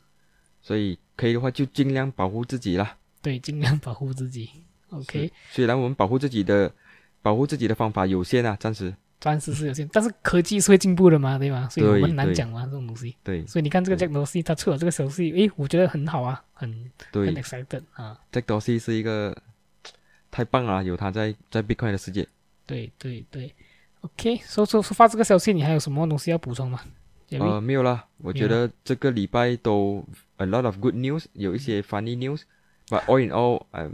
[0.60, 2.98] 所以可以的话就尽量保护自己啦。
[3.22, 4.50] 对，尽量保护自己。
[4.90, 5.32] OK。
[5.50, 6.70] 虽然我们保护自己的
[7.22, 8.94] 保护自己的方法有限啊，暂时
[9.32, 11.68] 暂时是有限，但是科技是会进步的嘛，对吗？
[11.70, 13.16] 所以我们难讲嘛，这种东西。
[13.22, 13.46] 对。
[13.46, 16.70] 所以你看这个 Jack Dorsey 他出了这个消息，诶，我觉得很好啊，很
[17.12, 18.18] 很 excited 啊。
[18.30, 19.36] Jack Dorsey 是一个。
[20.30, 22.26] 太棒了，有他在在 Bitcoin 的世界。
[22.66, 23.54] 对对对
[24.00, 26.80] ，OK，说说说发这个消息，你还有什么东西要补充吗？
[27.30, 28.04] 呃，没有啦。
[28.18, 30.04] 我觉得这个礼拜都
[30.38, 33.92] a lot of good news，有一些 funny news，but all in all，um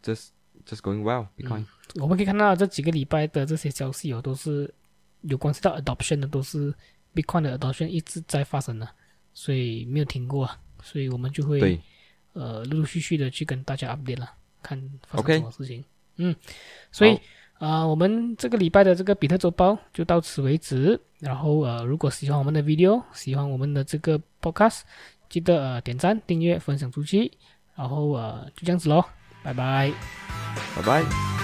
[0.00, 0.28] just
[0.66, 1.64] just going well Bitcoin。
[1.96, 4.72] 我们可以看到这几个礼拜的这些消息哦，都是
[5.22, 6.74] 有关系到 adoption 的，都是
[7.14, 8.88] Bitcoin 的 adoption 一直在发生的，
[9.32, 10.50] 所以没有停过，
[10.82, 11.80] 所以我们就会
[12.32, 14.30] 呃陆陆续续的去跟大家 update 了。
[14.62, 15.84] 看发生什么事情，
[16.16, 16.34] 嗯，
[16.90, 17.20] 所以
[17.58, 20.98] 啊，我们这个礼拜的这个比特周报就到此为止。
[21.18, 24.80] 然后呃，如果喜欢我们的 video，喜欢我们的这个 podcast，
[25.28, 27.30] 记得呃点赞、订阅、分享出去。
[27.74, 29.04] 然后呃，就这样子喽，
[29.44, 29.92] 拜拜，
[30.74, 31.43] 拜拜。